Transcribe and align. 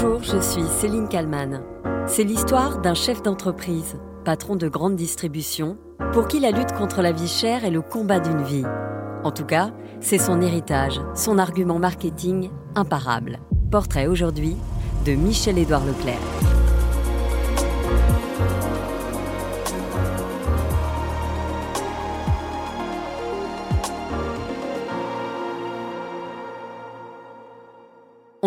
Bonjour, 0.00 0.22
je 0.22 0.38
suis 0.38 0.62
Céline 0.78 1.08
Kalman. 1.08 1.60
C'est 2.06 2.22
l'histoire 2.22 2.80
d'un 2.80 2.94
chef 2.94 3.20
d'entreprise, 3.20 3.96
patron 4.24 4.54
de 4.54 4.68
grande 4.68 4.94
distribution, 4.94 5.76
pour 6.12 6.28
qui 6.28 6.38
la 6.38 6.52
lutte 6.52 6.70
contre 6.72 7.02
la 7.02 7.10
vie 7.10 7.26
chère 7.26 7.64
est 7.64 7.70
le 7.72 7.82
combat 7.82 8.20
d'une 8.20 8.44
vie. 8.44 8.64
En 9.24 9.32
tout 9.32 9.44
cas, 9.44 9.72
c'est 10.00 10.18
son 10.18 10.40
héritage, 10.40 11.00
son 11.16 11.36
argument 11.36 11.80
marketing 11.80 12.48
imparable. 12.76 13.40
Portrait 13.72 14.06
aujourd'hui 14.06 14.56
de 15.04 15.14
Michel-Édouard 15.14 15.84
Leclerc. 15.84 16.57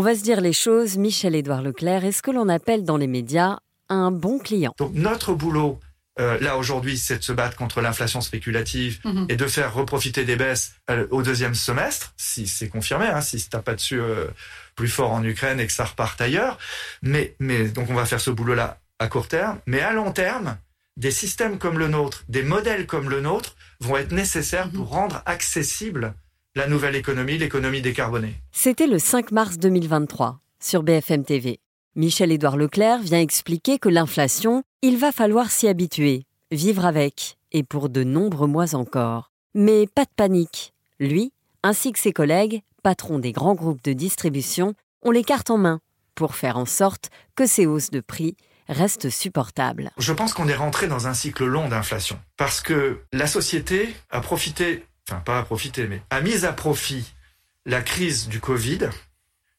On 0.01 0.03
va 0.03 0.15
se 0.15 0.23
dire 0.23 0.41
les 0.41 0.51
choses, 0.51 0.97
Michel-Édouard 0.97 1.61
Leclerc, 1.61 2.05
est 2.05 2.11
ce 2.11 2.23
que 2.23 2.31
l'on 2.31 2.49
appelle 2.49 2.83
dans 2.83 2.97
les 2.97 3.05
médias 3.05 3.59
un 3.87 4.09
bon 4.09 4.39
client? 4.39 4.73
Donc 4.79 4.95
notre 4.95 5.35
boulot, 5.35 5.79
euh, 6.19 6.39
là 6.39 6.57
aujourd'hui, 6.57 6.97
c'est 6.97 7.19
de 7.19 7.23
se 7.23 7.31
battre 7.31 7.55
contre 7.55 7.81
l'inflation 7.81 8.19
spéculative 8.19 8.99
Mhm. 9.05 9.27
et 9.29 9.35
de 9.35 9.45
faire 9.45 9.71
reprofiter 9.75 10.25
des 10.25 10.35
baisses 10.37 10.73
euh, 10.89 11.05
au 11.11 11.21
deuxième 11.21 11.53
semestre, 11.53 12.15
si 12.17 12.47
c'est 12.47 12.67
confirmé, 12.67 13.05
hein, 13.05 13.21
si 13.21 13.37
ça 13.39 13.49
tape 13.51 13.65
pas 13.65 13.75
dessus 13.75 14.01
euh, 14.01 14.25
plus 14.75 14.87
fort 14.87 15.11
en 15.11 15.23
Ukraine 15.23 15.59
et 15.59 15.67
que 15.67 15.71
ça 15.71 15.85
repart 15.85 16.19
ailleurs. 16.19 16.57
Mais, 17.03 17.35
mais 17.39 17.65
donc 17.67 17.87
on 17.91 17.93
va 17.93 18.07
faire 18.07 18.21
ce 18.21 18.31
boulot-là 18.31 18.79
à 18.97 19.07
court 19.07 19.27
terme, 19.27 19.59
mais 19.67 19.81
à 19.81 19.93
long 19.93 20.11
terme, 20.11 20.57
des 20.97 21.11
systèmes 21.11 21.59
comme 21.59 21.77
le 21.77 21.89
nôtre, 21.89 22.23
des 22.27 22.41
modèles 22.41 22.87
comme 22.87 23.07
le 23.07 23.21
nôtre 23.21 23.55
vont 23.81 23.97
être 23.97 24.13
nécessaires 24.13 24.65
Mhm. 24.65 24.73
pour 24.73 24.89
rendre 24.89 25.21
accessible 25.27 26.15
la 26.55 26.67
nouvelle 26.67 26.97
économie, 26.97 27.37
l'économie 27.37 27.81
décarbonée. 27.81 28.35
C'était 28.51 28.87
le 28.87 28.99
5 28.99 29.31
mars 29.31 29.57
2023 29.57 30.39
sur 30.59 30.83
BFM 30.83 31.23
TV. 31.23 31.59
Michel-Édouard 31.95 32.57
Leclerc 32.57 32.99
vient 33.01 33.21
expliquer 33.21 33.79
que 33.79 33.87
l'inflation, 33.87 34.63
il 34.81 34.97
va 34.97 35.13
falloir 35.13 35.49
s'y 35.49 35.69
habituer, 35.69 36.25
vivre 36.51 36.85
avec, 36.85 37.37
et 37.53 37.63
pour 37.63 37.87
de 37.87 38.03
nombreux 38.03 38.47
mois 38.47 38.75
encore. 38.75 39.31
Mais 39.53 39.87
pas 39.87 40.03
de 40.03 40.11
panique. 40.15 40.73
Lui, 40.99 41.31
ainsi 41.63 41.93
que 41.93 41.99
ses 41.99 42.11
collègues, 42.11 42.63
patrons 42.83 43.19
des 43.19 43.31
grands 43.31 43.55
groupes 43.55 43.83
de 43.83 43.93
distribution, 43.93 44.73
ont 45.03 45.11
les 45.11 45.23
cartes 45.23 45.51
en 45.51 45.57
main 45.57 45.79
pour 46.15 46.35
faire 46.35 46.57
en 46.57 46.65
sorte 46.65 47.11
que 47.35 47.45
ces 47.45 47.65
hausses 47.65 47.91
de 47.91 48.01
prix 48.01 48.35
restent 48.67 49.09
supportables. 49.09 49.91
Je 49.97 50.13
pense 50.13 50.33
qu'on 50.33 50.47
est 50.47 50.55
rentré 50.55 50.87
dans 50.87 51.07
un 51.07 51.13
cycle 51.13 51.45
long 51.45 51.69
d'inflation 51.69 52.19
parce 52.37 52.61
que 52.61 52.99
la 53.11 53.27
société 53.27 53.93
a 54.09 54.21
profité, 54.21 54.85
enfin 55.11 55.21
pas 55.21 55.39
a 55.39 55.43
profité, 55.43 55.87
mais 55.87 56.01
a 56.09 56.21
mis 56.21 56.45
à 56.45 56.53
profit 56.53 57.13
la 57.65 57.81
crise 57.81 58.27
du 58.27 58.39
Covid, 58.39 58.89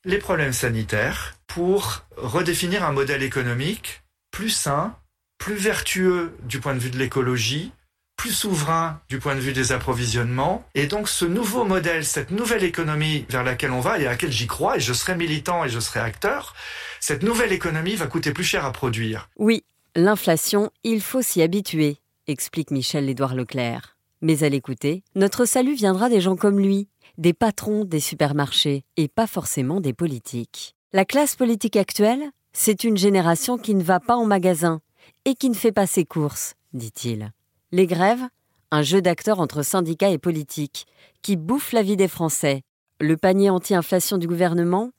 les 0.05 0.19
problèmes 0.19 0.53
sanitaires 0.53 1.35
pour 1.47 2.05
redéfinir 2.17 2.85
un 2.85 2.93
modèle 2.93 3.23
économique 3.23 4.03
plus 4.31 4.51
sain, 4.51 4.97
plus 5.39 5.55
vertueux 5.55 6.37
du 6.43 6.59
point 6.59 6.75
de 6.75 6.81
vue 6.81 6.91
de 6.91 6.99
l'écologie, 6.99 7.73
plus 8.17 8.33
souverain 8.33 9.01
du 9.09 9.19
point 9.19 9.35
de 9.35 9.41
vue 9.41 9.53
des 9.53 9.73
approvisionnements. 9.73 10.67
Et 10.75 10.87
donc 10.87 11.09
ce 11.09 11.25
nouveau 11.25 11.65
modèle, 11.65 12.05
cette 12.05 12.31
nouvelle 12.31 12.65
économie 12.65 13.27
vers 13.29 13.45
laquelle 13.45 13.73
on 13.73 13.81
va 13.81 13.99
et 13.99 14.07
à 14.07 14.11
laquelle 14.11 14.33
j'y 14.33 14.47
crois, 14.47 14.77
et 14.77 14.81
je 14.81 14.93
serai 14.93 15.17
militant 15.17 15.65
et 15.65 15.69
je 15.69 15.81
serai 15.81 16.01
acteur, 16.01 16.55
cette 17.01 17.23
nouvelle 17.23 17.53
économie 17.53 17.97
va 17.97 18.07
coûter 18.07 18.33
plus 18.33 18.45
cher 18.45 18.65
à 18.65 18.73
produire. 18.73 19.29
Oui, 19.37 19.65
l'inflation, 19.95 20.71
il 20.83 21.03
faut 21.03 21.23
s'y 21.23 21.43
habituer, 21.43 21.99
explique 22.27 22.71
Michel-Édouard 22.71 23.35
Leclerc. 23.35 23.97
Mais 24.23 24.45
à 24.45 24.49
l'écouter, 24.49 25.03
notre 25.17 25.45
salut 25.45 25.75
viendra 25.75 26.09
des 26.09 26.21
gens 26.21 26.37
comme 26.37 26.61
lui, 26.61 26.89
des 27.19 27.33
patrons 27.33 27.85
des 27.85 27.99
supermarchés, 27.99 28.85
et 28.97 29.09
pas 29.09 29.27
forcément 29.27 29.81
des 29.81 29.93
politiques. 29.93 30.77
La 30.93 31.05
classe 31.05 31.35
politique 31.35 31.77
actuelle, 31.77 32.31
c'est 32.53 32.85
une 32.85 32.97
génération 32.97 33.59
qui 33.59 33.75
ne 33.75 33.83
va 33.83 33.99
pas 33.99 34.15
en 34.15 34.25
magasin 34.25 34.81
et 35.25 35.35
qui 35.35 35.51
ne 35.51 35.55
fait 35.55 35.73
pas 35.73 35.89
ses 35.89 36.05
courses, 36.05 36.55
dit-il. 36.73 37.33
Les 37.73 37.87
grèves, 37.87 38.23
un 38.71 38.83
jeu 38.83 39.03
d'acteurs 39.03 39.41
entre 39.41 39.65
syndicats 39.65 40.11
et 40.11 40.19
politiques, 40.19 40.87
qui 41.23 41.37
bouffe 41.37 41.73
la 41.73 41.83
vie 41.83 41.97
des 41.97 42.09
Français. 42.09 42.63
Le 43.01 43.17
panier 43.17 43.51
anti-inflation 43.51 44.19
du 44.19 44.29
gouvernement, 44.29 44.93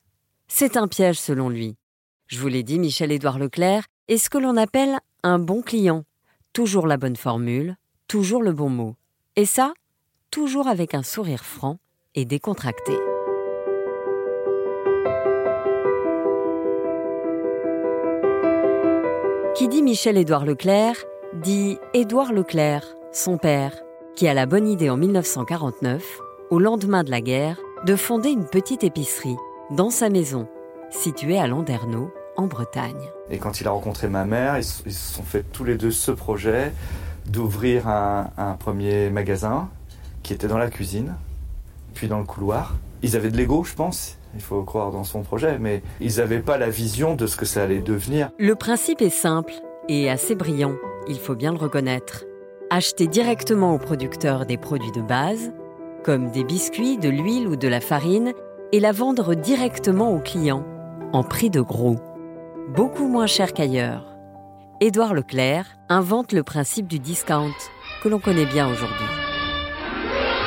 c'est 0.50 0.76
un 0.76 0.90
piège 0.90 1.18
selon 1.18 1.48
lui. 1.48 1.76
Je 2.28 2.40
vous 2.40 2.50
l'ai 2.50 2.64
dit, 2.64 2.78
Michel-Édouard 2.78 3.40
Leclerc 3.40 3.86
est 4.10 4.18
ce 4.18 4.30
que 4.30 4.38
l'on 4.38 4.58
appelle 4.58 4.98
un 5.24 5.40
bon 5.40 5.62
client. 5.62 6.04
Toujours 6.52 6.88
la 6.88 6.98
bonne 6.98 7.16
formule, 7.16 7.78
toujours 8.10 8.44
le 8.44 8.52
bon 8.52 8.70
mot. 8.70 8.96
Et 9.36 9.46
ça, 9.46 9.74
toujours 10.30 10.68
avec 10.68 10.94
un 10.94 11.02
sourire 11.02 11.44
franc 11.44 11.80
et 12.14 12.24
décontracté. 12.24 12.94
Qui 19.56 19.68
dit 19.70 19.82
Michel-Édouard 19.82 20.46
Leclerc 20.46 20.98
dit 21.34 21.80
Édouard 21.96 22.32
Leclerc, 22.32 22.86
son 23.12 23.40
père, 23.40 23.74
qui 24.16 24.28
a 24.28 24.36
la 24.36 24.46
bonne 24.46 24.68
idée 24.68 24.92
en 24.92 24.98
1949, 24.98 26.04
au 26.52 26.60
lendemain 26.60 27.04
de 27.04 27.10
la 27.10 27.22
guerre, 27.22 27.60
de 27.88 27.96
fonder 27.96 28.30
une 28.30 28.46
petite 28.46 28.84
épicerie 28.84 29.38
dans 29.72 29.90
sa 29.90 30.10
maison, 30.10 30.48
située 30.92 31.40
à 31.40 31.48
Landerneau, 31.48 32.14
en 32.38 32.46
Bretagne. 32.46 33.10
Et 33.32 33.40
quand 33.40 33.62
il 33.62 33.68
a 33.68 33.72
rencontré 33.72 34.10
ma 34.10 34.26
mère, 34.26 34.60
ils 34.60 34.64
se 34.64 35.14
sont 35.16 35.24
fait 35.24 35.44
tous 35.52 35.64
les 35.64 35.76
deux 35.76 35.90
ce 35.90 36.12
projet 36.12 36.72
d'ouvrir 37.26 37.88
un, 37.88 38.56
premier 38.60 39.10
magasin 39.10 39.70
qui 40.22 40.34
était 40.34 40.48
dans 40.48 40.58
la 40.58 40.70
cuisine, 40.70 41.16
puis 41.94 42.08
dans 42.08 42.20
le 42.20 42.26
couloir. 42.26 42.76
Ils 43.02 43.16
avaient 43.16 43.32
de 43.32 43.38
l'ego, 43.38 43.64
je 43.64 43.74
pense, 43.74 44.18
il 44.36 44.42
faut 44.42 44.64
croire 44.64 44.92
dans 44.92 45.04
son 45.04 45.22
projet, 45.22 45.58
mais 45.60 45.84
ils 46.00 46.18
n'avaient 46.18 46.40
pas 46.40 46.58
la 46.58 46.70
vision 46.70 47.16
de 47.16 47.28
ce 47.28 47.36
que 47.36 47.46
ça 47.46 47.64
allait 47.64 47.82
devenir. 47.82 48.30
Le 48.40 48.56
principe 48.56 49.02
est 49.02 49.10
simple 49.10 49.54
et 49.90 50.10
assez 50.10 50.36
brillant, 50.36 50.76
il 51.08 51.20
faut 51.20 51.36
bien 51.36 51.52
le 51.52 51.58
reconnaître. 51.58 52.24
Acheter 52.70 53.08
directement 53.08 53.74
au 53.74 53.78
producteur 53.78 54.46
des 54.46 54.58
produits 54.58 54.92
de 54.92 55.02
base, 55.02 55.52
comme 56.04 56.32
des 56.32 56.44
biscuits, 56.44 56.98
de 56.98 57.10
l'huile 57.10 57.48
ou 57.48 57.56
de 57.56 57.68
la 57.68 57.82
farine, 57.82 58.34
et 58.72 58.80
la 58.80 58.92
vendre 58.92 59.36
directement 59.36 60.14
aux 60.14 60.20
clients, 60.20 60.66
en 61.12 61.24
prix 61.24 61.50
de 61.50 61.62
gros. 61.62 61.98
Beaucoup 62.76 63.08
moins 63.08 63.28
cher 63.28 63.54
qu'ailleurs. 63.54 64.13
Édouard 64.86 65.14
Leclerc 65.14 65.64
invente 65.88 66.34
le 66.34 66.44
principe 66.44 66.90
du 66.90 67.00
discount, 67.00 67.56
que 68.04 68.10
l'on 68.10 68.20
connaît 68.20 68.46
bien 68.46 68.68
aujourd'hui. 68.68 69.08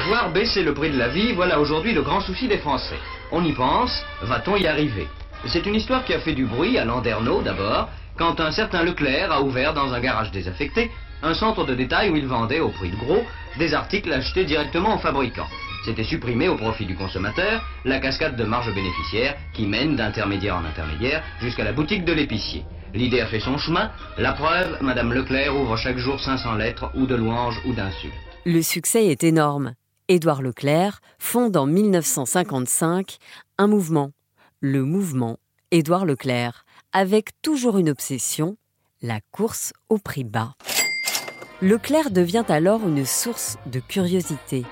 Voir 0.08 0.30
baisser 0.30 0.62
le 0.62 0.74
prix 0.74 0.90
de 0.90 0.98
la 0.98 1.08
vie, 1.08 1.32
voilà 1.32 1.58
aujourd'hui 1.58 1.94
le 1.94 2.02
grand 2.02 2.20
souci 2.20 2.46
des 2.46 2.58
Français. 2.58 2.98
On 3.32 3.42
y 3.42 3.54
pense, 3.54 4.04
va-t-on 4.20 4.56
y 4.56 4.66
arriver? 4.66 5.08
C'est 5.46 5.64
une 5.64 5.74
histoire 5.74 6.04
qui 6.04 6.12
a 6.12 6.20
fait 6.20 6.34
du 6.34 6.44
bruit 6.44 6.76
à 6.76 6.84
Landerneau 6.84 7.40
d'abord, 7.40 7.88
quand 8.18 8.38
un 8.38 8.50
certain 8.50 8.82
Leclerc 8.82 9.32
a 9.32 9.40
ouvert 9.40 9.72
dans 9.72 9.94
un 9.94 10.00
garage 10.00 10.32
désaffecté 10.32 10.90
un 11.22 11.32
centre 11.32 11.64
de 11.64 11.74
détail 11.74 12.10
où 12.10 12.16
il 12.16 12.26
vendait 12.26 12.60
au 12.60 12.68
prix 12.68 12.90
de 12.90 12.96
gros 12.96 13.24
des 13.58 13.72
articles 13.72 14.12
achetés 14.12 14.44
directement 14.44 14.96
au 14.96 14.98
fabricant. 14.98 15.48
C'était 15.86 16.04
supprimé 16.04 16.48
au 16.48 16.56
profit 16.56 16.84
du 16.84 16.94
consommateur 16.94 17.64
la 17.86 18.00
cascade 18.00 18.36
de 18.36 18.44
marge 18.44 18.74
bénéficiaire 18.74 19.34
qui 19.54 19.64
mène 19.64 19.96
d'intermédiaire 19.96 20.56
en 20.56 20.64
intermédiaire 20.66 21.22
jusqu'à 21.40 21.64
la 21.64 21.72
boutique 21.72 22.04
de 22.04 22.12
l'épicier. 22.12 22.66
L'idée 22.96 23.20
a 23.20 23.26
fait 23.26 23.40
son 23.40 23.58
chemin, 23.58 23.90
la 24.16 24.32
preuve, 24.32 24.78
Madame 24.80 25.12
Leclerc 25.12 25.54
ouvre 25.54 25.76
chaque 25.76 25.98
jour 25.98 26.18
500 26.18 26.54
lettres 26.54 26.90
ou 26.94 27.04
de 27.04 27.14
louanges 27.14 27.60
ou 27.66 27.74
d'insultes. 27.74 28.14
Le 28.46 28.62
succès 28.62 29.04
est 29.04 29.22
énorme. 29.22 29.74
Édouard 30.08 30.40
Leclerc 30.40 31.02
fonde 31.18 31.58
en 31.58 31.66
1955 31.66 33.18
un 33.58 33.66
mouvement, 33.66 34.12
le 34.60 34.82
mouvement 34.82 35.36
Édouard 35.72 36.06
Leclerc, 36.06 36.64
avec 36.94 37.32
toujours 37.42 37.76
une 37.76 37.90
obsession, 37.90 38.56
la 39.02 39.20
course 39.30 39.74
au 39.90 39.98
prix 39.98 40.24
bas. 40.24 40.54
Leclerc 41.60 42.10
devient 42.10 42.46
alors 42.48 42.88
une 42.88 43.04
source 43.04 43.58
de 43.66 43.80
curiosité. 43.80 44.64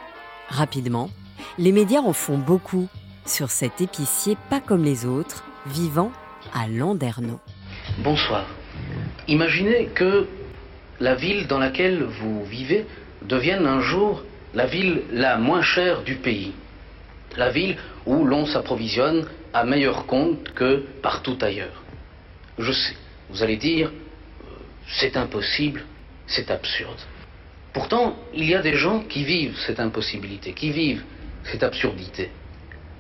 Rapidement, 0.49 1.11
les 1.59 1.73
médias 1.73 2.01
en 2.01 2.15
font 2.15 2.39
beaucoup 2.39 2.89
sur 3.27 3.51
cet 3.51 3.83
épicier 3.83 4.39
pas 4.49 4.61
comme 4.61 4.83
les 4.83 5.05
autres, 5.05 5.45
vivant 5.67 6.11
à 6.55 6.69
Landerneau. 6.69 7.39
Bonsoir. 7.99 8.47
Imaginez 9.29 9.87
que 9.95 10.27
la 10.99 11.15
ville 11.15 11.47
dans 11.47 11.61
laquelle 11.61 12.03
vous 12.03 12.45
vivez 12.45 12.87
devienne 13.23 13.67
un 13.67 13.81
jour 13.81 14.25
la 14.53 14.67
ville 14.67 15.03
la 15.13 15.39
moins 15.39 15.63
chère 15.63 16.03
du 16.03 16.17
pays. 16.17 16.53
La 17.37 17.51
ville 17.51 17.77
où 18.05 18.25
l'on 18.25 18.47
s'approvisionne 18.47 19.27
à 19.53 19.65
meilleur 19.65 20.07
compte 20.07 20.53
que 20.55 20.85
partout 21.03 21.39
ailleurs. 21.41 21.83
Je 22.59 22.73
sais, 22.73 22.97
vous 23.31 23.45
allez 23.45 23.57
dire, 23.57 23.89
euh, 23.91 24.49
c'est 24.89 25.17
impossible, 25.17 25.85
c'est 26.27 26.51
absurde. 26.51 27.01
Pourtant, 27.73 28.17
il 28.35 28.45
y 28.45 28.57
a 28.57 28.63
des 28.63 28.75
gens 28.75 29.01
qui 29.01 29.23
vivent 29.23 29.57
cette 29.67 29.79
impossibilité, 29.79 30.53
qui 30.53 30.71
vivent 30.71 31.05
cette 31.45 31.63
absurdité. 31.63 32.31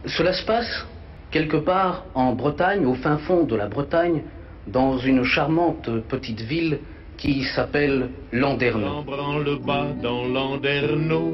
Cela 0.07 0.33
se 0.33 0.45
passe 0.45 0.87
quelque 1.33 1.57
part 1.57 2.05
en 2.15 2.33
Bretagne, 2.33 2.87
au 2.87 2.95
fin 2.95 3.19
fond 3.19 3.43
de 3.43 3.57
la 3.57 3.67
Bretagne, 3.67 4.23
dans 4.67 4.99
une 4.99 5.25
charmante 5.25 5.91
petite 6.09 6.41
ville 6.41 6.81
qui 7.17 7.45
s'appelle 7.55 8.11
Landerneau. 8.33 8.87
Grand 8.87 9.03
branle-bas 9.03 9.87
dans 10.03 10.25
Landerneau, 10.27 11.33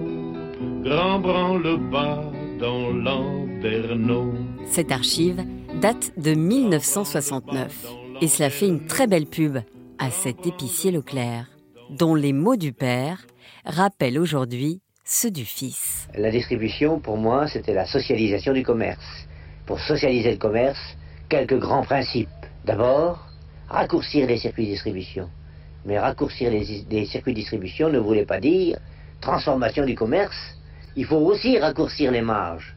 grand 0.82 1.18
branle-bas 1.20 2.24
dans 2.60 2.90
Landerneau. 2.90 4.34
Cette 4.66 4.92
archive 4.92 5.42
date 5.80 6.12
de 6.18 6.34
1969 6.34 7.86
et 8.20 8.28
cela 8.28 8.50
fait 8.50 8.68
une 8.68 8.86
très 8.86 9.06
belle 9.06 9.26
pub 9.26 9.58
à 9.98 10.10
cet 10.10 10.46
épicier 10.46 10.90
Leclerc, 10.90 11.46
dont 11.90 12.14
les 12.14 12.32
mots 12.32 12.56
du 12.56 12.72
père 12.72 13.26
rappellent 13.64 14.18
aujourd'hui 14.18 14.80
ceux 15.04 15.30
du 15.30 15.44
fils. 15.44 16.08
La 16.14 16.30
distribution, 16.30 17.00
pour 17.00 17.16
moi, 17.16 17.48
c'était 17.48 17.74
la 17.74 17.86
socialisation 17.86 18.52
du 18.52 18.62
commerce. 18.62 19.26
Pour 19.66 19.80
socialiser 19.80 20.32
le 20.32 20.36
commerce, 20.36 20.96
quelques 21.28 21.58
grands 21.58 21.82
principes. 21.82 22.28
D'abord, 22.64 23.26
raccourcir 23.68 24.26
les 24.26 24.38
circuits 24.38 24.66
de 24.66 24.72
distribution. 24.72 25.28
Mais 25.84 25.98
raccourcir 25.98 26.50
les, 26.50 27.06
circuits 27.06 27.32
de 27.32 27.38
distribution 27.38 27.88
ne 27.88 27.98
voulait 27.98 28.26
pas 28.26 28.40
dire 28.40 28.78
transformation 29.20 29.84
du 29.84 29.94
commerce. 29.94 30.36
Il 30.96 31.06
faut 31.06 31.16
aussi 31.16 31.58
raccourcir 31.58 32.10
les 32.10 32.22
marges. 32.22 32.74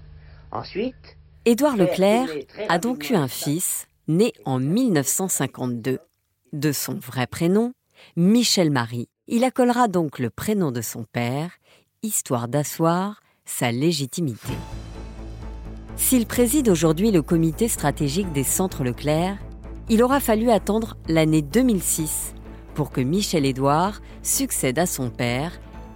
Ensuite, 0.51 1.17
Édouard 1.45 1.75
Leclerc 1.75 2.27
a 2.69 2.79
donc 2.79 3.09
eu 3.09 3.15
un 3.15 3.27
fils 3.27 3.87
né 4.07 4.33
en 4.45 4.59
1952. 4.59 5.99
De 6.53 6.71
son 6.71 6.93
vrai 6.93 7.25
prénom, 7.25 7.73
Michel 8.15 8.69
Marie. 8.69 9.09
Il 9.27 9.43
accolera 9.43 9.87
donc 9.87 10.19
le 10.19 10.29
prénom 10.29 10.71
de 10.71 10.81
son 10.81 11.03
père, 11.03 11.51
histoire 12.03 12.47
d'asseoir 12.47 13.21
sa 13.45 13.71
légitimité. 13.71 14.53
S'il 15.95 16.25
préside 16.25 16.69
aujourd'hui 16.69 17.11
le 17.11 17.21
comité 17.21 17.67
stratégique 17.67 18.31
des 18.33 18.43
centres 18.43 18.83
Leclerc, 18.83 19.37
il 19.93 20.01
aura 20.01 20.19
fallu 20.19 20.49
attendre 20.49 20.97
l'année 21.07 21.43
2006 21.43 22.33
pour 22.73 22.89
que 22.89 22.99
Michel 22.99 23.45
Édouard 23.45 24.01
succède 24.23 24.79
à 24.79 24.87
son 24.87 25.11
père 25.11 25.51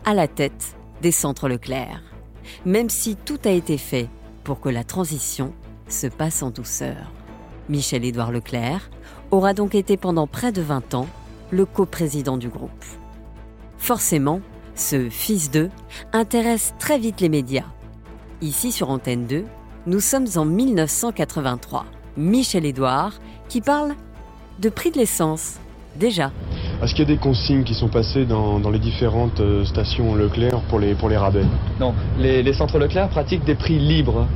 à 0.06 0.14
la 0.14 0.28
tête 0.28 0.76
des 1.02 1.12
centres 1.12 1.50
Leclerc, 1.50 2.04
même 2.64 2.92
si 2.92 3.16
tout 3.16 3.40
a 3.44 3.50
été 3.50 3.80
fait 3.80 4.08
pour 4.44 4.60
que 4.60 4.70
la 4.70 4.84
transition 4.84 5.52
se 5.90 6.06
passe 6.06 6.44
en 6.44 6.52
douceur. 6.52 7.12
Michel 7.70 8.06
Édouard 8.06 8.32
Leclerc 8.32 8.92
aura 9.32 9.56
donc 9.56 9.74
été 9.74 9.98
pendant 9.98 10.28
près 10.28 10.52
de 10.52 10.62
20 10.62 10.94
ans 10.94 11.08
le 11.50 11.66
coprésident 11.66 12.38
du 12.38 12.50
groupe. 12.50 12.86
Forcément, 13.80 14.42
ce 14.76 15.10
fils 15.10 15.50
d'eux 15.50 15.72
intéresse 16.14 16.76
très 16.78 17.00
vite 17.00 17.20
les 17.20 17.30
médias. 17.30 17.66
Ici 18.42 18.72
sur 18.72 18.92
Antenne 18.92 19.26
2, 19.26 19.44
nous 19.88 20.02
sommes 20.02 20.28
en 20.36 20.46
1983. 20.46 21.88
Michel 22.18 22.66
Édouard 22.66 23.14
qui 23.48 23.62
parle 23.62 23.96
de 24.60 24.70
prix 24.70 24.92
de 24.92 24.98
l'essence, 24.98 25.60
déjà. 25.96 26.32
Est-ce 26.82 26.92
qu'il 26.94 27.08
y 27.08 27.12
a 27.12 27.16
des 27.16 27.22
consignes 27.22 27.64
qui 27.64 27.74
sont 27.74 27.90
passées 27.90 28.26
dans, 28.26 28.60
les 28.70 28.80
différentes 28.80 29.40
euh, 29.40 29.64
stations 29.66 30.16
Leclerc 30.16 30.62
pour 30.70 30.80
les, 30.80 30.96
pour 30.96 31.10
les 31.10 31.18
rabais? 31.18 31.46
Non, 31.80 31.94
les, 32.18 32.44
les 32.44 32.54
centres 32.54 32.80
Leclerc 32.80 33.10
pratiquent 33.10 33.46
des 33.46 33.56
prix 33.56 33.80
libres. 33.80 34.28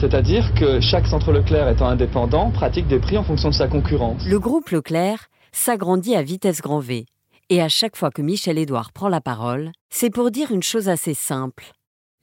C'est-à-dire 0.00 0.52
que 0.54 0.80
chaque 0.80 1.06
centre 1.06 1.32
Leclerc 1.32 1.68
étant 1.68 1.86
indépendant 1.86 2.50
pratique 2.50 2.88
des 2.88 2.98
prix 2.98 3.16
en 3.18 3.24
fonction 3.24 3.50
de 3.50 3.54
sa 3.54 3.68
concurrence. 3.68 4.24
Le 4.26 4.38
groupe 4.38 4.70
Leclerc 4.70 5.28
s'agrandit 5.52 6.16
à 6.16 6.22
vitesse 6.22 6.60
grand 6.60 6.80
V. 6.80 7.06
Et 7.50 7.60
à 7.60 7.68
chaque 7.68 7.96
fois 7.96 8.10
que 8.10 8.22
Michel 8.22 8.58
Édouard 8.58 8.92
prend 8.92 9.08
la 9.08 9.20
parole, 9.20 9.72
c'est 9.90 10.10
pour 10.10 10.30
dire 10.30 10.50
une 10.50 10.62
chose 10.62 10.88
assez 10.88 11.14
simple. 11.14 11.72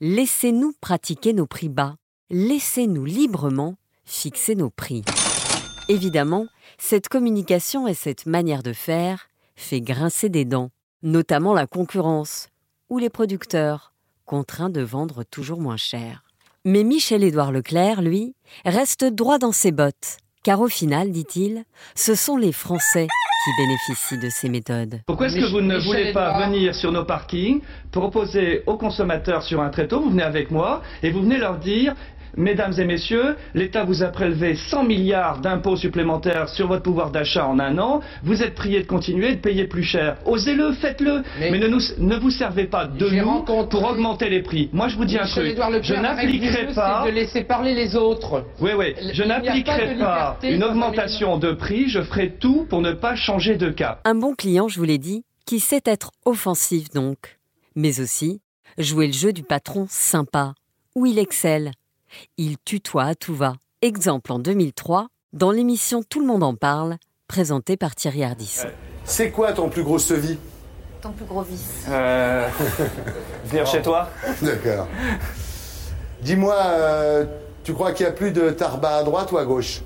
Laissez-nous 0.00 0.72
pratiquer 0.80 1.32
nos 1.32 1.46
prix 1.46 1.68
bas. 1.68 1.94
Laissez-nous 2.30 3.04
librement 3.04 3.76
fixer 4.10 4.56
nos 4.56 4.70
prix. 4.70 5.02
Évidemment, 5.88 6.46
cette 6.78 7.08
communication 7.08 7.86
et 7.86 7.94
cette 7.94 8.26
manière 8.26 8.62
de 8.62 8.72
faire 8.72 9.28
fait 9.54 9.80
grincer 9.80 10.28
des 10.28 10.44
dents, 10.44 10.70
notamment 11.02 11.54
la 11.54 11.66
concurrence 11.66 12.48
ou 12.88 12.98
les 12.98 13.08
producteurs, 13.08 13.92
contraints 14.26 14.70
de 14.70 14.80
vendre 14.80 15.22
toujours 15.22 15.60
moins 15.60 15.76
cher. 15.76 16.24
Mais 16.64 16.82
Michel-Édouard 16.82 17.52
Leclerc, 17.52 18.02
lui, 18.02 18.34
reste 18.64 19.04
droit 19.04 19.38
dans 19.38 19.52
ses 19.52 19.72
bottes, 19.72 20.18
car 20.42 20.60
au 20.60 20.68
final, 20.68 21.12
dit-il, 21.12 21.64
ce 21.94 22.14
sont 22.14 22.36
les 22.36 22.52
Français 22.52 23.06
qui 23.44 23.50
bénéficient 23.62 24.18
de 24.18 24.28
ces 24.28 24.48
méthodes. 24.48 25.00
Pourquoi 25.06 25.28
est-ce 25.28 25.36
que 25.36 25.50
vous 25.50 25.62
ne 25.62 25.78
voulez 25.78 26.12
pas 26.12 26.46
venir 26.46 26.74
sur 26.74 26.92
nos 26.92 27.04
parkings, 27.04 27.62
proposer 27.90 28.62
aux 28.66 28.76
consommateurs 28.76 29.42
sur 29.42 29.62
un 29.62 29.70
tréteau, 29.70 30.00
vous 30.00 30.10
venez 30.10 30.22
avec 30.22 30.50
moi, 30.50 30.82
et 31.02 31.10
vous 31.10 31.22
venez 31.22 31.38
leur 31.38 31.58
dire 31.58 31.94
Mesdames 32.36 32.72
et 32.78 32.84
messieurs, 32.84 33.36
l'État 33.54 33.84
vous 33.84 34.02
a 34.02 34.08
prélevé 34.08 34.54
100 34.56 34.84
milliards 34.84 35.40
d'impôts 35.40 35.76
supplémentaires 35.76 36.48
sur 36.48 36.68
votre 36.68 36.82
pouvoir 36.82 37.10
d'achat 37.10 37.46
en 37.46 37.58
un 37.58 37.78
an. 37.78 38.00
Vous 38.22 38.42
êtes 38.42 38.54
prié 38.54 38.80
de 38.80 38.86
continuer 38.86 39.34
de 39.34 39.40
payer 39.40 39.64
plus 39.64 39.82
cher. 39.82 40.16
Osez-le, 40.26 40.72
faites-le. 40.72 41.22
Mais, 41.38 41.50
ne, 41.50 42.16
vous 42.16 42.30
servez 42.30 42.64
pas 42.64 42.86
de 42.86 43.08
nous 43.08 43.42
pour 43.42 43.84
augmenter 43.84 44.28
les 44.28 44.42
prix. 44.42 44.70
Moi, 44.72 44.88
je 44.88 44.96
vous 44.96 45.04
dis 45.04 45.18
un 45.18 45.26
truc. 45.26 45.56
Je 45.82 45.94
n'appliquerai 45.94 46.74
pas. 46.74 47.04
de 47.06 47.10
laisser 47.10 47.44
parler 47.44 47.74
les 47.74 47.96
autres. 47.96 48.44
Oui, 48.60 48.72
oui. 48.76 48.94
Je 49.12 49.22
n'appliquerai 49.22 49.96
pas, 49.98 50.38
une 50.42 50.64
augmentation 50.64 51.38
de 51.38 51.52
prix. 51.52 51.88
Je 51.88 52.02
ferai 52.02 52.30
tout 52.38 52.66
pour 52.68 52.80
ne 52.80 52.92
pas 52.92 53.16
changer 53.16 53.56
de 53.56 53.70
cap. 53.70 54.00
Un 54.04 54.14
bon 54.14 54.34
client, 54.34 54.68
je 54.68 54.78
vous 54.78 54.84
l'ai 54.84 54.98
dit, 54.98 55.24
qui 55.46 55.60
sait 55.60 55.82
être 55.84 56.10
offensif 56.24 56.90
donc, 56.90 57.38
mais 57.74 58.00
aussi 58.00 58.40
jouer 58.78 59.06
le 59.06 59.12
jeu 59.12 59.32
du 59.32 59.42
patron 59.42 59.86
sympa, 59.88 60.54
où 60.94 61.06
il 61.06 61.18
excelle 61.18 61.72
il 62.36 62.56
tutoie 62.64 63.04
à 63.04 63.14
tout 63.14 63.34
va. 63.34 63.54
Exemple 63.82 64.32
en 64.32 64.38
2003, 64.38 65.08
dans 65.32 65.50
l'émission 65.50 66.02
Tout 66.02 66.20
le 66.20 66.26
monde 66.26 66.42
en 66.42 66.54
parle, 66.54 66.96
présentée 67.28 67.76
par 67.76 67.94
Thierry 67.94 68.24
Ardisson. 68.24 68.68
C'est 69.04 69.30
quoi 69.30 69.52
ton 69.52 69.68
plus 69.68 69.82
gros 69.82 69.98
sevis 69.98 70.38
Ton 71.00 71.12
plus 71.12 71.24
gros 71.24 71.42
vice 71.42 71.84
euh, 71.88 72.48
Venir 73.46 73.66
chez 73.66 73.82
toi? 73.82 74.10
D'accord. 74.42 74.86
Dis-moi, 76.22 76.56
euh, 76.56 77.24
tu 77.64 77.72
crois 77.72 77.92
qu'il 77.92 78.04
y 78.04 78.08
a 78.08 78.12
plus 78.12 78.32
de 78.32 78.50
tarba 78.50 78.96
à 78.96 79.02
droite 79.02 79.32
ou 79.32 79.38
à 79.38 79.44
gauche? 79.44 79.82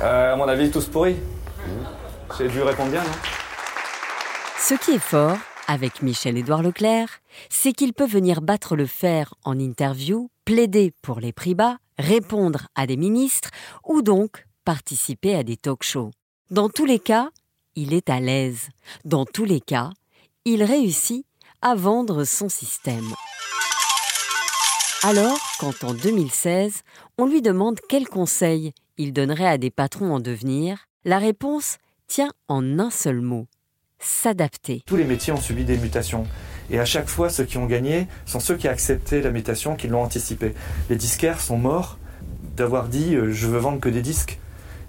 Euh, 0.00 0.32
À 0.32 0.36
mon 0.36 0.48
avis, 0.48 0.70
tous 0.70 0.86
pourris. 0.86 1.16
J'ai 2.38 2.48
dû 2.48 2.62
répondre 2.62 2.90
bien, 2.90 3.02
non 3.02 3.10
Ce 4.58 4.74
qui 4.74 4.92
est 4.92 4.98
fort, 4.98 5.36
avec 5.68 6.02
Michel-Édouard 6.02 6.62
Leclerc, 6.62 7.20
c'est 7.50 7.72
qu'il 7.72 7.92
peut 7.92 8.06
venir 8.06 8.40
battre 8.40 8.76
le 8.76 8.86
fer 8.86 9.34
en 9.44 9.58
interview, 9.58 10.28
plaider 10.46 10.94
pour 11.02 11.20
les 11.20 11.32
prix 11.32 11.54
bas, 11.54 11.76
répondre 11.98 12.68
à 12.76 12.86
des 12.86 12.96
ministres 12.96 13.50
ou 13.84 14.00
donc 14.00 14.46
participer 14.64 15.34
à 15.34 15.42
des 15.42 15.56
talk-shows. 15.56 16.12
Dans 16.50 16.70
tous 16.70 16.86
les 16.86 17.00
cas, 17.00 17.30
il 17.74 17.92
est 17.92 18.08
à 18.08 18.20
l'aise. 18.20 18.68
Dans 19.04 19.26
tous 19.26 19.44
les 19.44 19.60
cas, 19.60 19.90
il 20.44 20.62
réussit 20.62 21.26
à 21.60 21.74
vendre 21.74 22.24
son 22.24 22.48
système. 22.48 23.12
Alors, 25.02 25.38
quand 25.58 25.82
en 25.82 25.92
2016, 25.92 26.82
on 27.18 27.26
lui 27.26 27.42
demande 27.42 27.80
quel 27.88 28.08
conseil 28.08 28.72
il 28.98 29.12
donnerait 29.12 29.48
à 29.48 29.58
des 29.58 29.70
patrons 29.70 30.14
en 30.14 30.20
devenir, 30.20 30.86
la 31.04 31.18
réponse 31.18 31.78
tient 32.06 32.32
en 32.48 32.78
un 32.78 32.90
seul 32.90 33.20
mot 33.20 33.48
s'adapter. 33.98 34.82
Tous 34.86 34.96
les 34.96 35.04
métiers 35.04 35.32
ont 35.32 35.40
subi 35.40 35.64
des 35.64 35.78
mutations. 35.78 36.24
Et 36.70 36.78
à 36.78 36.84
chaque 36.84 37.08
fois, 37.08 37.28
ceux 37.30 37.44
qui 37.44 37.58
ont 37.58 37.66
gagné 37.66 38.06
sont 38.24 38.40
ceux 38.40 38.56
qui 38.56 38.68
accepté 38.68 39.22
la 39.22 39.30
mutation, 39.30 39.76
qui 39.76 39.88
l'ont 39.88 40.02
anticipé. 40.02 40.54
Les 40.90 40.96
disquaires 40.96 41.40
sont 41.40 41.58
morts 41.58 41.98
d'avoir 42.56 42.88
dit 42.88 43.14
euh, 43.14 43.30
je 43.30 43.46
veux 43.46 43.58
vendre 43.58 43.80
que 43.80 43.88
des 43.88 44.02
disques. 44.02 44.38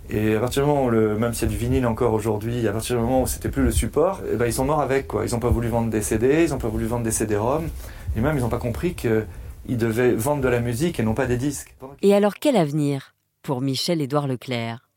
Et 0.10 0.36
à 0.36 0.40
partir 0.40 0.64
du 0.64 0.70
moment 0.70 0.86
où, 0.86 0.90
le, 0.90 1.18
même 1.18 1.34
s'il 1.34 1.50
y 1.50 1.52
a 1.52 1.54
du 1.54 1.58
vinyle 1.58 1.86
encore 1.86 2.14
aujourd'hui, 2.14 2.66
à 2.68 2.72
partir 2.72 2.96
du 2.96 3.02
moment 3.02 3.24
où 3.24 3.28
c'était 3.28 3.50
plus 3.50 3.64
le 3.64 3.72
support, 3.72 4.22
eh 4.32 4.38
ben, 4.38 4.46
ils 4.46 4.54
sont 4.54 4.64
morts 4.64 4.80
avec. 4.80 5.08
Quoi. 5.08 5.26
Ils 5.26 5.34
n'ont 5.34 5.40
pas 5.40 5.50
voulu 5.50 5.68
vendre 5.68 5.90
des 5.90 6.02
CD, 6.02 6.46
ils 6.46 6.52
n'ont 6.52 6.58
pas 6.58 6.70
voulu 6.70 6.86
vendre 6.86 7.04
des 7.04 7.12
CD-ROM, 7.12 7.68
et 8.16 8.22
même 8.22 8.38
ils 8.38 8.42
n'ont 8.42 8.50
pas 8.50 8.58
compris 8.58 8.96
qu'ils 8.96 9.78
devaient 9.78 10.14
vendre 10.14 10.42
de 10.42 10.48
la 10.48 10.62
musique 10.62 11.00
et 11.00 11.04
non 11.04 11.14
pas 11.14 11.26
des 11.26 11.36
disques. 11.36 11.76
Et 12.02 12.14
alors 12.14 12.36
quel 12.36 12.56
avenir 12.56 13.16
pour 13.42 13.60
Michel-Édouard 13.60 14.28
Leclerc? 14.28 14.88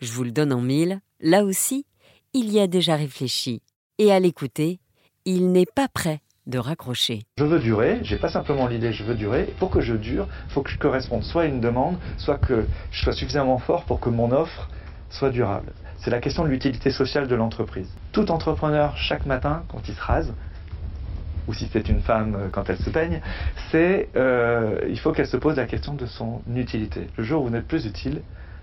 Je 0.00 0.12
vous 0.12 0.22
le 0.22 0.30
donne 0.30 0.52
en 0.52 0.60
mille, 0.60 1.00
là 1.20 1.44
aussi, 1.44 1.84
il 2.32 2.50
y 2.52 2.60
a 2.60 2.68
déjà 2.68 2.94
réfléchi. 2.94 3.62
Et 3.98 4.12
à 4.12 4.20
l'écouter, 4.20 4.78
il 5.24 5.50
n'est 5.50 5.66
pas 5.66 5.88
prêt 5.88 6.22
de 6.46 6.58
raccrocher. 6.58 7.22
Je 7.38 7.44
veux 7.44 7.58
durer, 7.58 8.00
j'ai 8.02 8.16
pas 8.16 8.28
simplement 8.28 8.66
l'idée, 8.66 8.92
je 8.92 9.04
veux 9.04 9.14
durer. 9.14 9.52
Pour 9.58 9.70
que 9.70 9.80
je 9.80 9.94
dure, 9.94 10.26
il 10.46 10.52
faut 10.52 10.62
que 10.62 10.70
je 10.70 10.78
corresponde 10.78 11.22
soit 11.22 11.42
à 11.42 11.46
une 11.46 11.60
demande, 11.60 11.96
soit 12.16 12.38
que 12.38 12.66
je 12.90 13.02
sois 13.02 13.12
suffisamment 13.12 13.58
fort 13.58 13.84
pour 13.84 14.00
que 14.00 14.08
mon 14.08 14.32
offre 14.32 14.68
soit 15.10 15.30
durable. 15.30 15.72
C'est 15.98 16.10
la 16.10 16.20
question 16.20 16.44
de 16.44 16.48
l'utilité 16.48 16.90
sociale 16.90 17.28
de 17.28 17.34
l'entreprise. 17.34 17.88
Tout 18.12 18.30
entrepreneur, 18.30 18.96
chaque 18.96 19.26
matin, 19.26 19.64
quand 19.68 19.86
il 19.88 19.94
se 19.94 20.00
rase, 20.00 20.32
ou 21.46 21.54
si 21.54 21.68
c'est 21.72 21.88
une 21.88 22.00
femme 22.00 22.36
euh, 22.36 22.48
quand 22.50 22.70
elle 22.70 22.78
se 22.78 22.90
peigne, 22.90 23.20
c'est 23.70 24.08
euh, 24.16 24.80
il 24.88 24.98
faut 24.98 25.12
qu'elle 25.12 25.26
se 25.26 25.36
pose 25.36 25.56
la 25.56 25.66
question 25.66 25.94
de 25.94 26.06
son 26.06 26.42
utilité. 26.54 27.08
Le 27.16 27.24
jour 27.24 27.42
où 27.42 27.46
vous 27.46 27.50
n'êtes 27.50 27.66
plus 27.66 27.86
utile, 27.86 28.22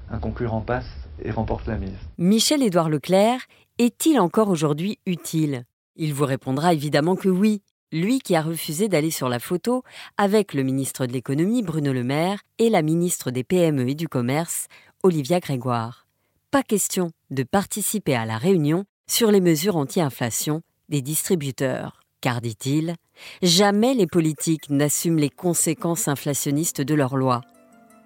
un 0.10 0.20
concurrent 0.20 0.62
passe 0.62 0.90
et 1.22 1.32
remporte 1.32 1.68
la 1.68 1.78
mise. 1.78 1.98
Michel-Édouard 2.18 2.90
Leclerc 2.90 3.42
est-il 3.78 4.20
encore 4.20 4.50
aujourd'hui 4.50 5.00
utile? 5.06 5.64
Il 5.98 6.14
vous 6.14 6.26
répondra 6.26 6.74
évidemment 6.74 7.16
que 7.16 7.28
oui, 7.28 7.62
lui 7.92 8.20
qui 8.20 8.36
a 8.36 8.42
refusé 8.42 8.88
d'aller 8.88 9.12
sur 9.12 9.30
la 9.30 9.40
photo 9.40 9.84
avec 10.16 10.54
le 10.54 10.64
ministre 10.64 11.08
de 11.08 11.14
l'économie 11.14 11.64
Bruno 11.64 11.92
Le 11.92 12.04
Maire 12.04 12.40
et 12.60 12.70
la 12.70 12.84
ministre 12.84 13.32
des 13.32 13.44
PME 13.44 13.90
et 13.90 13.96
du 13.96 14.08
Commerce 14.08 14.68
Olivia 15.02 15.40
Grégoire. 15.40 16.06
Pas 16.52 16.64
question 16.64 17.12
de 17.32 17.44
participer 17.44 18.16
à 18.16 18.26
la 18.26 18.38
réunion 18.38 18.86
sur 19.10 19.32
les 19.32 19.42
mesures 19.42 19.76
anti-inflation 19.76 20.62
des 20.88 21.02
distributeurs, 21.02 22.02
car 22.22 22.42
dit-il, 22.42 22.96
jamais 23.42 23.94
les 23.94 24.08
politiques 24.08 24.70
n'assument 24.70 25.20
les 25.20 25.30
conséquences 25.30 26.08
inflationnistes 26.08 26.82
de 26.82 26.94
leurs 26.94 27.18
lois. 27.18 27.42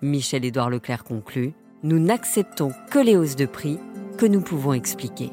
Michel-Édouard 0.01 0.69
Leclerc 0.69 1.03
conclut 1.03 1.53
nous 1.83 1.99
n'acceptons 1.99 2.71
que 2.91 2.99
les 2.99 3.17
hausses 3.17 3.35
de 3.35 3.47
prix 3.47 3.79
que 4.17 4.27
nous 4.27 4.41
pouvons 4.41 4.73
expliquer. 4.73 5.31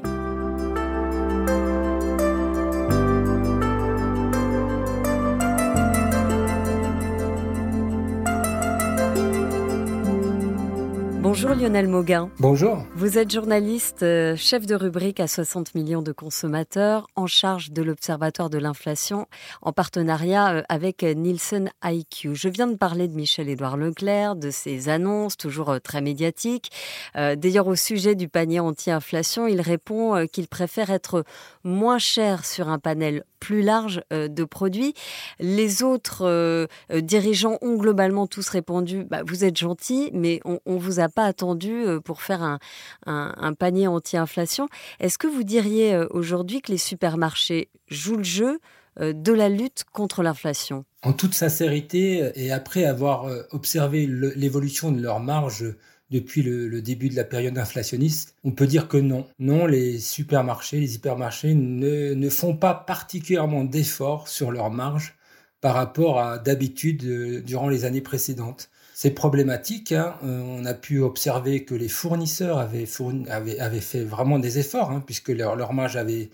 Bonjour 11.48 11.62
Lionel 11.62 11.88
Mauguin. 11.88 12.30
Bonjour. 12.40 12.84
Vous 12.94 13.16
êtes 13.16 13.32
journaliste, 13.32 14.02
euh, 14.02 14.36
chef 14.36 14.66
de 14.66 14.74
rubrique 14.74 15.18
à 15.18 15.26
60 15.26 15.74
millions 15.74 16.02
de 16.02 16.12
consommateurs, 16.12 17.06
en 17.16 17.26
charge 17.26 17.70
de 17.70 17.80
l'Observatoire 17.80 18.50
de 18.50 18.58
l'inflation, 18.58 19.26
en 19.62 19.72
partenariat 19.72 20.56
euh, 20.56 20.62
avec 20.68 21.02
Nielsen 21.02 21.70
IQ. 21.82 22.34
Je 22.34 22.50
viens 22.50 22.66
de 22.66 22.76
parler 22.76 23.08
de 23.08 23.14
Michel-Édouard 23.14 23.78
Leclerc, 23.78 24.36
de 24.36 24.50
ses 24.50 24.90
annonces 24.90 25.38
toujours 25.38 25.70
euh, 25.70 25.78
très 25.78 26.02
médiatiques. 26.02 26.70
D'ailleurs, 27.14 27.66
au 27.66 27.76
sujet 27.76 28.14
du 28.14 28.28
panier 28.28 28.60
anti-inflation, 28.60 29.46
il 29.46 29.62
répond 29.62 30.26
qu'il 30.30 30.48
préfère 30.48 30.90
être 30.90 31.24
moins 31.64 31.98
cher 31.98 32.44
sur 32.44 32.68
un 32.68 32.78
panel 32.78 33.24
plus 33.40 33.62
large 33.62 34.02
de 34.10 34.44
produits. 34.44 34.94
Les 35.38 35.82
autres 35.82 36.68
dirigeants 36.94 37.58
ont 37.62 37.76
globalement 37.76 38.26
tous 38.26 38.48
répondu 38.48 39.04
bah, 39.04 39.22
Vous 39.26 39.44
êtes 39.44 39.56
gentil, 39.56 40.10
mais 40.12 40.40
on 40.44 40.60
ne 40.66 40.78
vous 40.78 41.00
a 41.00 41.08
pas 41.08 41.24
attendu 41.24 41.84
euh, 41.86 42.00
pour 42.00 42.22
faire 42.22 42.58
un, 43.06 43.54
panier 43.54 43.86
anti-inflation. 43.86 44.68
Est-ce 45.00 45.18
que 45.18 45.26
vous 45.26 45.42
diriez 45.42 45.94
euh, 45.94 46.06
aujourd'hui 46.10 46.60
que 46.60 46.70
les 46.70 46.78
supermarchés 46.78 47.70
jouent 47.88 48.18
le 48.18 48.24
jeu 48.24 48.58
euh, 49.00 49.12
de 49.12 49.32
la 49.32 49.48
lutte 49.48 49.84
contre 49.92 50.22
l'inflation? 50.22 50.84
En 51.02 51.12
toute 51.12 51.34
sincérité, 51.34 52.30
et 52.34 52.52
après 52.52 52.84
avoir 52.84 53.26
observé 53.52 54.06
l'évolution 54.06 54.90
de 54.90 55.00
leur 55.00 55.20
marge 55.20 55.64
depuis 56.10 56.42
le, 56.42 56.80
début 56.80 57.08
de 57.08 57.16
la 57.16 57.24
période 57.24 57.58
inflationniste, 57.58 58.34
on 58.44 58.52
peut 58.52 58.66
dire 58.66 58.88
que 58.88 58.96
non. 58.96 59.26
Non, 59.38 59.66
les 59.66 59.98
supermarchés, 59.98 60.80
les 60.80 60.94
hypermarchés 60.94 61.54
ne, 61.54 62.14
ne 62.14 62.28
font 62.30 62.56
pas 62.56 62.74
particulièrement 62.74 63.64
d'efforts 63.64 64.28
sur 64.28 64.50
leur 64.50 64.70
marge 64.70 65.14
par 65.60 65.74
rapport 65.74 66.20
à 66.20 66.38
d'habitude 66.38 67.42
durant 67.44 67.68
les 67.68 67.84
années 67.84 68.00
précédentes. 68.00 68.70
C'est 69.00 69.12
problématique. 69.12 69.92
Hein. 69.92 70.16
Euh, 70.24 70.40
on 70.42 70.64
a 70.64 70.74
pu 70.74 71.00
observer 71.00 71.64
que 71.64 71.76
les 71.76 71.86
fournisseurs 71.86 72.58
avaient, 72.58 72.84
fait 72.84 74.02
vraiment 74.02 74.40
des 74.40 74.58
efforts, 74.58 74.90
hein, 74.90 75.04
puisque 75.06 75.28
leur, 75.28 75.72
marge 75.72 75.96
avait, 75.96 76.28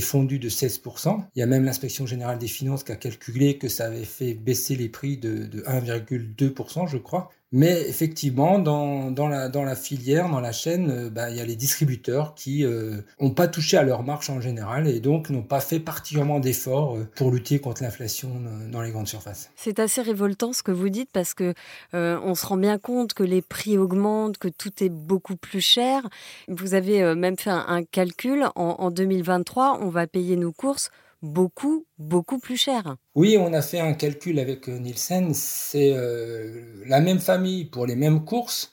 fondu 0.00 0.38
de 0.38 0.48
16%. 0.48 1.24
Il 1.34 1.40
y 1.40 1.42
a 1.42 1.46
même 1.46 1.64
l'inspection 1.64 2.06
générale 2.06 2.38
des 2.38 2.46
finances 2.46 2.84
qui 2.84 2.92
a 2.92 2.96
calculé 2.96 3.58
que 3.58 3.68
ça 3.68 3.86
avait 3.86 4.04
fait 4.04 4.34
baisser 4.34 4.76
les 4.76 4.88
prix 4.88 5.16
de 5.16 5.64
1,2%, 5.66 6.88
je 6.88 6.96
crois. 6.96 7.30
Mais 7.52 7.88
effectivement, 7.88 8.60
dans, 8.60 9.10
dans, 9.10 9.26
la, 9.26 9.48
dans 9.48 9.64
la 9.64 9.74
filière, 9.74 10.28
dans 10.28 10.40
la 10.40 10.52
chaîne, 10.52 10.90
euh, 10.90 11.10
bah, 11.10 11.30
il 11.30 11.36
y 11.36 11.40
a 11.40 11.44
les 11.44 11.56
distributeurs 11.56 12.34
qui 12.34 12.62
n'ont 12.62 12.70
euh, 12.70 13.34
pas 13.34 13.48
touché 13.48 13.76
à 13.76 13.82
leur 13.82 14.04
marche 14.04 14.30
en 14.30 14.40
général 14.40 14.86
et 14.86 15.00
donc 15.00 15.30
n'ont 15.30 15.42
pas 15.42 15.60
fait 15.60 15.80
particulièrement 15.80 16.38
d'efforts 16.38 16.96
euh, 16.96 17.08
pour 17.16 17.32
lutter 17.32 17.58
contre 17.58 17.82
l'inflation 17.82 18.30
dans 18.70 18.82
les 18.82 18.92
grandes 18.92 19.08
surfaces. 19.08 19.50
C'est 19.56 19.80
assez 19.80 20.00
révoltant 20.00 20.52
ce 20.52 20.62
que 20.62 20.70
vous 20.70 20.90
dites 20.90 21.10
parce 21.12 21.34
que 21.34 21.54
on 21.92 22.34
se 22.34 22.46
rend 22.46 22.56
bien 22.56 22.78
compte 22.78 23.14
que 23.14 23.22
les 23.22 23.42
prix 23.42 23.78
augmentent, 23.78 24.38
que 24.38 24.48
tout 24.48 24.82
est 24.82 24.88
beaucoup 24.88 25.36
plus 25.36 25.60
cher. 25.60 26.08
Vous 26.48 26.74
avez 26.74 27.14
même 27.14 27.36
fait 27.36 27.50
un, 27.50 27.82
calcul. 27.82 28.44
En, 28.54 28.76
en 28.78 28.90
2023, 28.90 29.80
on 29.82 29.88
va 29.88 30.06
payer 30.06 30.36
nos 30.36 30.52
courses 30.52 30.90
beaucoup, 31.22 31.86
beaucoup 31.98 32.38
plus 32.38 32.56
cher. 32.56 32.96
Oui, 33.14 33.36
on 33.38 33.52
a 33.52 33.62
fait 33.62 33.80
un 33.80 33.92
calcul 33.92 34.38
avec 34.38 34.68
euh, 34.68 34.78
Nielsen. 34.78 35.32
C'est 35.34 35.92
euh, 35.92 36.82
la 36.86 37.00
même 37.00 37.18
famille 37.18 37.64
pour 37.64 37.86
les 37.86 37.96
mêmes 37.96 38.24
courses 38.24 38.72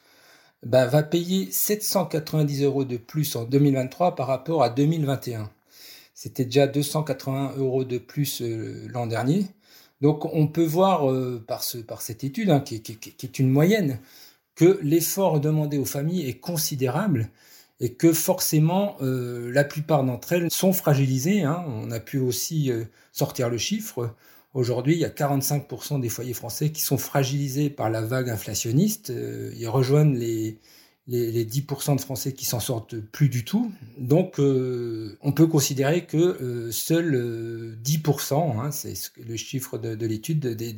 bah, 0.65 0.85
va 0.85 1.03
payer 1.03 1.51
790 1.51 2.63
euros 2.63 2.85
de 2.85 2.97
plus 2.97 3.35
en 3.35 3.43
2023 3.45 4.15
par 4.15 4.27
rapport 4.27 4.63
à 4.63 4.69
2021. 4.69 5.49
C'était 6.13 6.45
déjà 6.45 6.67
280 6.67 7.53
euros 7.57 7.83
de 7.83 7.97
plus 7.97 8.41
euh, 8.41 8.87
l'an 8.89 9.07
dernier. 9.07 9.45
Donc 10.01 10.25
on 10.25 10.47
peut 10.47 10.65
voir 10.65 11.11
par, 11.47 11.63
ce, 11.63 11.79
par 11.79 12.03
cette 12.03 12.23
étude, 12.23 12.51
hein, 12.51 12.59
qui, 12.59 12.83
qui, 12.83 13.25
est 13.25 13.39
une 13.39 13.49
moyenne, 13.49 13.99
que 14.53 14.79
l'effort 14.83 15.39
demandé 15.39 15.79
aux 15.79 15.85
familles 15.85 16.29
est 16.29 16.39
considérable 16.39 17.31
et 17.79 17.93
que 17.93 18.13
forcément 18.13 18.97
euh, 19.01 19.51
la 19.51 19.63
plupart 19.63 20.03
d'entre 20.03 20.33
elles 20.33 20.51
sont 20.51 20.73
fragilisées. 20.73 21.43
Hein. 21.43 21.63
On 21.67 21.91
a 21.91 21.99
pu 21.99 22.17
aussi 22.17 22.71
euh, 22.71 22.85
sortir 23.11 23.49
le 23.49 23.57
chiffre. 23.57 24.15
Aujourd'hui, 24.53 24.95
il 24.95 24.99
y 24.99 25.05
a 25.05 25.09
45% 25.09 25.99
des 25.99 26.09
foyers 26.09 26.33
français 26.33 26.71
qui 26.71 26.81
sont 26.81 26.97
fragilisés 26.97 27.69
par 27.69 27.89
la 27.89 28.01
vague 28.01 28.29
inflationniste. 28.29 29.11
Euh, 29.11 29.53
ils 29.55 29.67
rejoignent 29.67 30.17
les, 30.17 30.57
les, 31.07 31.45
10% 31.45 31.95
de 31.95 32.01
Français 32.01 32.33
qui 32.33 32.45
s'en 32.45 32.59
sortent 32.59 32.99
plus 32.99 33.29
du 33.29 33.45
tout. 33.45 33.71
Donc, 33.99 34.39
on 34.39 35.31
peut 35.31 35.47
considérer 35.47 36.05
que 36.05 36.69
seuls 36.71 37.77
10%, 37.83 38.59
hein, 38.59 38.71
c'est 38.71 38.93
le 39.25 39.37
chiffre 39.37 39.77
de, 39.77 40.05
l'étude, 40.05 40.39
des, 40.39 40.73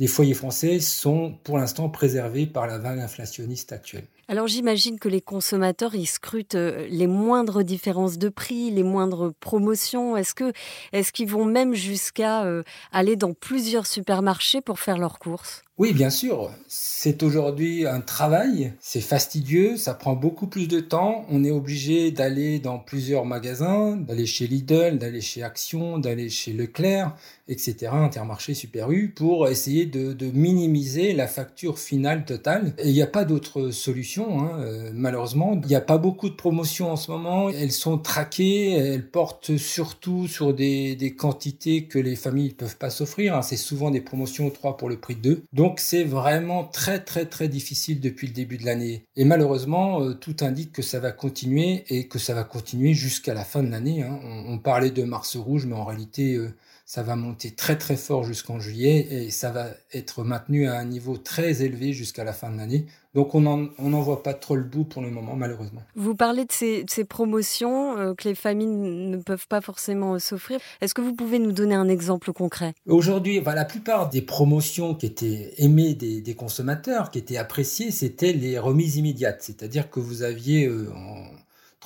des 0.00 0.06
foyers 0.06 0.34
français 0.34 0.80
sont 0.80 1.38
pour 1.44 1.58
l'instant 1.58 1.90
préservés 1.90 2.46
par 2.46 2.66
la 2.66 2.78
vague 2.78 3.00
inflationniste 3.00 3.72
actuelle. 3.72 4.06
Alors 4.30 4.46
j'imagine 4.46 5.00
que 5.00 5.08
les 5.08 5.20
consommateurs, 5.20 5.96
ils 5.96 6.06
scrutent 6.06 6.54
euh, 6.54 6.86
les 6.88 7.08
moindres 7.08 7.64
différences 7.64 8.16
de 8.16 8.28
prix, 8.28 8.70
les 8.70 8.84
moindres 8.84 9.32
promotions. 9.40 10.16
Est-ce 10.16 10.36
que 10.36 10.52
est-ce 10.92 11.10
qu'ils 11.10 11.28
vont 11.28 11.44
même 11.44 11.74
jusqu'à 11.74 12.44
euh, 12.44 12.62
aller 12.92 13.16
dans 13.16 13.34
plusieurs 13.34 13.88
supermarchés 13.88 14.60
pour 14.60 14.78
faire 14.78 14.98
leurs 14.98 15.18
courses? 15.18 15.64
Oui, 15.80 15.94
bien 15.94 16.10
sûr. 16.10 16.50
C'est 16.68 17.22
aujourd'hui 17.22 17.86
un 17.86 18.02
travail. 18.02 18.74
C'est 18.80 19.00
fastidieux. 19.00 19.78
Ça 19.78 19.94
prend 19.94 20.14
beaucoup 20.14 20.46
plus 20.46 20.68
de 20.68 20.78
temps. 20.78 21.24
On 21.30 21.42
est 21.42 21.50
obligé 21.50 22.10
d'aller 22.10 22.58
dans 22.58 22.78
plusieurs 22.78 23.24
magasins, 23.24 23.96
d'aller 23.96 24.26
chez 24.26 24.46
Lidl, 24.46 24.98
d'aller 24.98 25.22
chez 25.22 25.42
Action, 25.42 25.98
d'aller 25.98 26.28
chez 26.28 26.52
Leclerc, 26.52 27.16
etc., 27.48 27.92
Intermarché, 27.94 28.52
Super 28.52 28.90
U, 28.90 29.08
pour 29.08 29.48
essayer 29.48 29.86
de, 29.86 30.14
minimiser 30.34 31.14
la 31.14 31.26
facture 31.26 31.78
finale 31.78 32.26
totale. 32.26 32.74
Et 32.76 32.88
il 32.88 32.92
n'y 32.92 33.00
a 33.00 33.06
pas 33.06 33.24
d'autre 33.24 33.70
solution, 33.70 34.19
hein. 34.28 34.60
euh, 34.60 34.90
malheureusement. 34.92 35.60
Il 35.62 35.68
n'y 35.68 35.74
a 35.74 35.80
pas 35.80 35.98
beaucoup 35.98 36.28
de 36.28 36.34
promotions 36.34 36.90
en 36.92 36.96
ce 36.96 37.10
moment. 37.10 37.50
Elles 37.50 37.72
sont 37.72 37.98
traquées. 37.98 38.72
Elles 38.72 39.08
portent 39.08 39.56
surtout 39.56 40.26
sur 40.28 40.54
des, 40.54 41.14
quantités 41.18 41.84
que 41.84 41.98
les 41.98 42.16
familles 42.16 42.48
ne 42.48 42.54
peuvent 42.54 42.76
pas 42.76 42.90
s'offrir. 42.90 43.36
Hein. 43.36 43.42
C'est 43.42 43.56
souvent 43.56 43.90
des 43.90 44.00
promotions 44.00 44.50
3 44.50 44.76
pour 44.76 44.88
le 44.88 44.98
prix 44.98 45.16
de 45.16 45.20
2. 45.20 45.44
Donc 45.52 45.80
c'est 45.80 46.04
vraiment 46.04 46.64
très 46.64 47.00
très 47.00 47.26
très 47.26 47.48
difficile 47.48 48.00
depuis 48.00 48.26
le 48.26 48.32
début 48.32 48.58
de 48.58 48.64
l'année. 48.64 49.04
Et 49.16 49.24
malheureusement, 49.24 50.02
euh, 50.02 50.14
tout 50.14 50.36
indique 50.40 50.72
que 50.72 50.82
ça 50.82 51.00
va 51.00 51.12
continuer 51.12 51.84
et 51.88 52.08
que 52.08 52.18
ça 52.18 52.34
va 52.34 52.44
continuer 52.44 52.94
jusqu'à 52.94 53.34
la 53.34 53.44
fin 53.44 53.62
de 53.62 53.70
l'année. 53.70 54.02
Hein. 54.02 54.18
On, 54.46 54.58
parlait 54.58 54.90
de 54.90 55.02
Mars 55.02 55.36
rouge, 55.36 55.66
mais 55.66 55.74
en 55.74 55.84
réalité, 55.84 56.34
euh, 56.34 56.54
ça 56.90 57.04
va 57.04 57.14
monter 57.14 57.52
très 57.52 57.78
très 57.78 57.94
fort 57.94 58.24
jusqu'en 58.24 58.58
juillet 58.58 59.06
et 59.12 59.30
ça 59.30 59.52
va 59.52 59.68
être 59.92 60.24
maintenu 60.24 60.66
à 60.66 60.76
un 60.76 60.84
niveau 60.84 61.18
très 61.18 61.62
élevé 61.62 61.92
jusqu'à 61.92 62.24
la 62.24 62.32
fin 62.32 62.50
de 62.50 62.56
l'année. 62.56 62.86
Donc 63.14 63.36
on 63.36 63.40
n'en 63.40 64.00
voit 64.00 64.24
pas 64.24 64.34
trop 64.34 64.56
le 64.56 64.64
bout 64.64 64.82
pour 64.82 65.00
le 65.00 65.10
moment, 65.10 65.36
malheureusement. 65.36 65.82
Vous 65.94 66.16
parlez 66.16 66.44
de 66.44 66.50
ces, 66.50 67.04
promotions 67.04 67.96
euh, 67.96 68.14
que 68.14 68.28
les 68.28 68.34
familles 68.34 68.66
ne 68.66 69.16
peuvent 69.18 69.46
pas 69.48 69.60
forcément 69.60 70.18
s'offrir. 70.18 70.58
Est-ce 70.80 70.94
que 70.94 71.00
vous 71.00 71.14
pouvez 71.14 71.38
nous 71.38 71.52
donner 71.52 71.76
un 71.76 71.88
exemple 71.88 72.32
concret? 72.32 72.74
Aujourd'hui, 72.86 73.40
la 73.40 73.64
plupart 73.64 74.10
des 74.10 74.22
promotions 74.22 74.96
qui 74.96 75.06
étaient 75.06 75.54
aimées 75.58 75.94
des, 75.94 76.34
consommateurs, 76.34 77.12
qui 77.12 77.18
étaient 77.18 77.36
appréciées, 77.36 77.92
c'était 77.92 78.32
les 78.32 78.58
remises 78.58 78.96
immédiates. 78.96 79.42
C'est-à-dire 79.42 79.90
que 79.90 80.00
vous 80.00 80.22
aviez 80.22 80.66
euh, 80.66 80.88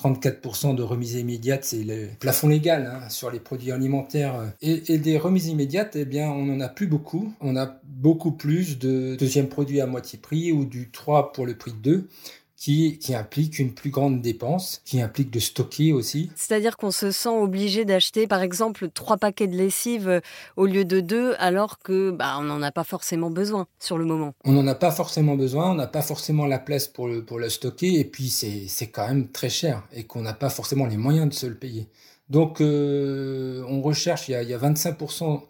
34% 0.01 0.75
de 0.75 0.83
remise 0.83 1.13
immédiate, 1.13 1.63
c'est 1.63 1.83
le 1.83 2.09
plafond 2.19 2.49
légal 2.49 2.91
hein, 2.91 3.09
sur 3.09 3.31
les 3.31 3.39
produits 3.39 3.71
alimentaires. 3.71 4.53
Et, 4.61 4.97
des 4.97 5.17
remises 5.17 5.47
immédiates, 5.47 5.95
eh 5.95 6.05
bien, 6.05 6.29
on 6.29 6.45
n'en 6.45 6.59
a 6.59 6.67
plus 6.67 6.87
beaucoup. 6.87 7.33
On 7.39 7.55
a 7.55 7.79
beaucoup 7.83 8.31
plus 8.31 8.77
de 8.77 9.15
deuxième 9.15 9.47
produit 9.47 9.79
à 9.79 9.87
moitié 9.87 10.19
prix 10.19 10.51
ou 10.51 10.65
du 10.65 10.91
3 10.91 11.31
pour 11.31 11.45
le 11.45 11.57
prix 11.57 11.71
de 11.71 11.77
2 11.77 12.09
qui, 12.57 12.97
implique 13.13 13.59
une 13.59 13.73
plus 13.73 13.89
grande 13.89 14.21
dépense, 14.21 14.81
qui 14.85 15.01
implique 15.01 15.29
de 15.29 15.39
stocker 15.39 15.93
aussi. 15.93 16.31
C'est-à-dire 16.35 16.77
qu'on 16.77 16.91
se 16.91 17.11
sent 17.11 17.29
obligé 17.29 17.85
d'acheter, 17.85 18.27
par 18.27 18.41
exemple, 18.41 18.89
trois 18.89 19.17
paquets 19.17 19.47
de 19.47 19.55
lessive 19.55 20.07
euh, 20.07 20.19
au 20.55 20.65
lieu 20.65 20.85
de 20.85 20.99
deux, 20.99 21.35
alors 21.37 21.79
que 21.79 22.11
bah, 22.11 22.37
on 22.39 22.43
n'en 22.43 22.61
a 22.61 22.71
pas 22.71 22.83
forcément 22.83 23.29
besoin 23.29 23.67
sur 23.79 23.97
le 23.97 24.05
moment. 24.05 24.33
On 24.45 24.53
n'en 24.53 24.65
a 24.67 24.75
pas 24.75 24.91
forcément 24.91 25.35
besoin, 25.35 25.71
on 25.71 25.75
n'a 25.75 25.87
pas 25.87 26.01
forcément 26.01 26.45
la 26.45 26.59
place 26.59 26.87
pour 26.87 27.07
le, 27.07 27.23
pour 27.23 27.39
le 27.39 27.49
stocker, 27.49 27.99
et 27.99 28.05
puis 28.05 28.29
c'est 28.29 28.87
quand 28.87 29.07
même 29.07 29.29
très 29.29 29.49
cher, 29.49 29.83
et 29.93 30.03
qu'on 30.03 30.21
n'a 30.21 30.33
pas 30.33 30.49
forcément 30.49 30.85
les 30.85 30.97
moyens 30.97 31.29
de 31.29 31.33
se 31.33 31.45
le 31.45 31.55
payer. 31.55 31.89
Donc 32.29 32.61
euh, 32.61 33.63
on 33.67 33.81
recherche, 33.81 34.29
il 34.29 34.31
y 34.31 34.35
a, 34.35 34.41
il 34.41 34.49
y 34.49 34.53
a 34.53 34.57
25% 34.57 35.41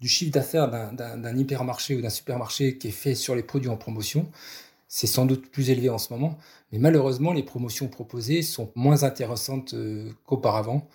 du 0.00 0.08
chiffre 0.08 0.32
d'affaires 0.32 0.70
d'un 0.70 1.36
hypermarché 1.36 1.96
ou 1.96 2.00
d'un 2.00 2.10
supermarché 2.10 2.78
qui 2.78 2.88
est 2.88 2.92
fait 2.92 3.14
sur 3.14 3.34
les 3.34 3.42
produits 3.42 3.68
en 3.68 3.76
promotion 3.76 4.30
c'est 4.92 5.06
sans 5.06 5.24
doute 5.24 5.50
plus 5.52 5.70
élevé 5.70 5.88
en 5.88 5.98
ce 5.98 6.12
moment, 6.12 6.36
mais 6.72 6.78
malheureusement, 6.78 7.32
les 7.32 7.44
promotions 7.44 7.86
proposées 7.86 8.42
sont 8.42 8.72
moins 8.74 9.04
intéressantes 9.04 9.72
euh, 9.72 10.10
qu'auparavant. 10.26 10.88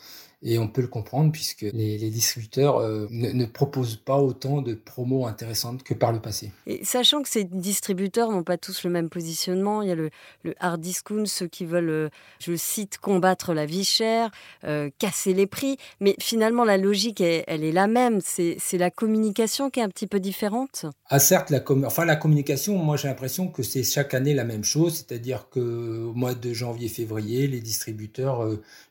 Et 0.48 0.60
on 0.60 0.68
peut 0.68 0.82
le 0.82 0.88
comprendre 0.88 1.32
puisque 1.32 1.64
les, 1.74 1.98
distributeurs 2.12 2.78
euh, 2.78 3.08
ne, 3.10 3.46
proposent 3.46 3.96
pas 3.96 4.18
autant 4.18 4.62
de 4.62 4.76
promos 4.76 5.26
intéressantes 5.26 5.82
que 5.82 5.96
par 5.96 6.12
le 6.12 6.20
passé. 6.20 6.52
Et 6.68 6.86
sachant 6.86 7.24
que 7.24 7.30
ces 7.30 7.46
distributeurs 7.46 8.32
n'ont 8.32 8.44
pas 8.44 8.60
tous 8.60 8.84
le 8.84 8.92
même 8.92 9.10
positionnement, 9.10 9.82
il 9.82 9.90
y 9.90 9.92
a 9.92 9.96
le, 9.96 10.12
hard 10.60 10.80
discount, 10.80 11.26
ceux 11.26 11.48
qui 11.48 11.66
veulent, 11.66 11.90
euh, 11.90 12.10
je 12.40 12.56
cite, 12.56 13.00
combattre 13.00 13.56
la 13.56 13.66
vie 13.66 13.84
chère, 13.84 14.30
euh, 14.66 14.92
casser 15.00 15.34
les 15.34 15.48
prix. 15.48 15.78
Mais 16.00 16.16
finalement, 16.20 16.64
la 16.64 16.78
logique, 16.78 17.22
elle, 17.22 17.64
est 17.64 17.72
la 17.72 17.88
même. 17.88 18.20
C'est 18.22 18.78
la 18.78 18.92
communication 18.92 19.72
qui 19.72 19.80
est 19.80 19.84
un 19.84 19.90
petit 19.90 20.08
peu 20.08 20.20
différente. 20.20 20.86
Ah 21.10 21.18
certes, 21.18 21.50
la, 21.50 21.64
enfin, 21.86 22.06
la 22.06 22.16
communication, 22.16 22.78
moi 22.78 22.98
j'ai 22.98 23.08
l'impression 23.08 23.48
que 23.48 23.64
c'est 23.64 23.84
chaque 23.84 24.14
année 24.14 24.36
la 24.36 24.44
même 24.44 24.64
chose. 24.64 24.94
C'est-à-dire 24.94 25.50
qu'au 25.50 26.14
mois 26.14 26.36
de 26.36 26.54
janvier-février, 26.54 27.48
les 27.48 27.62
distributeurs 27.62 28.48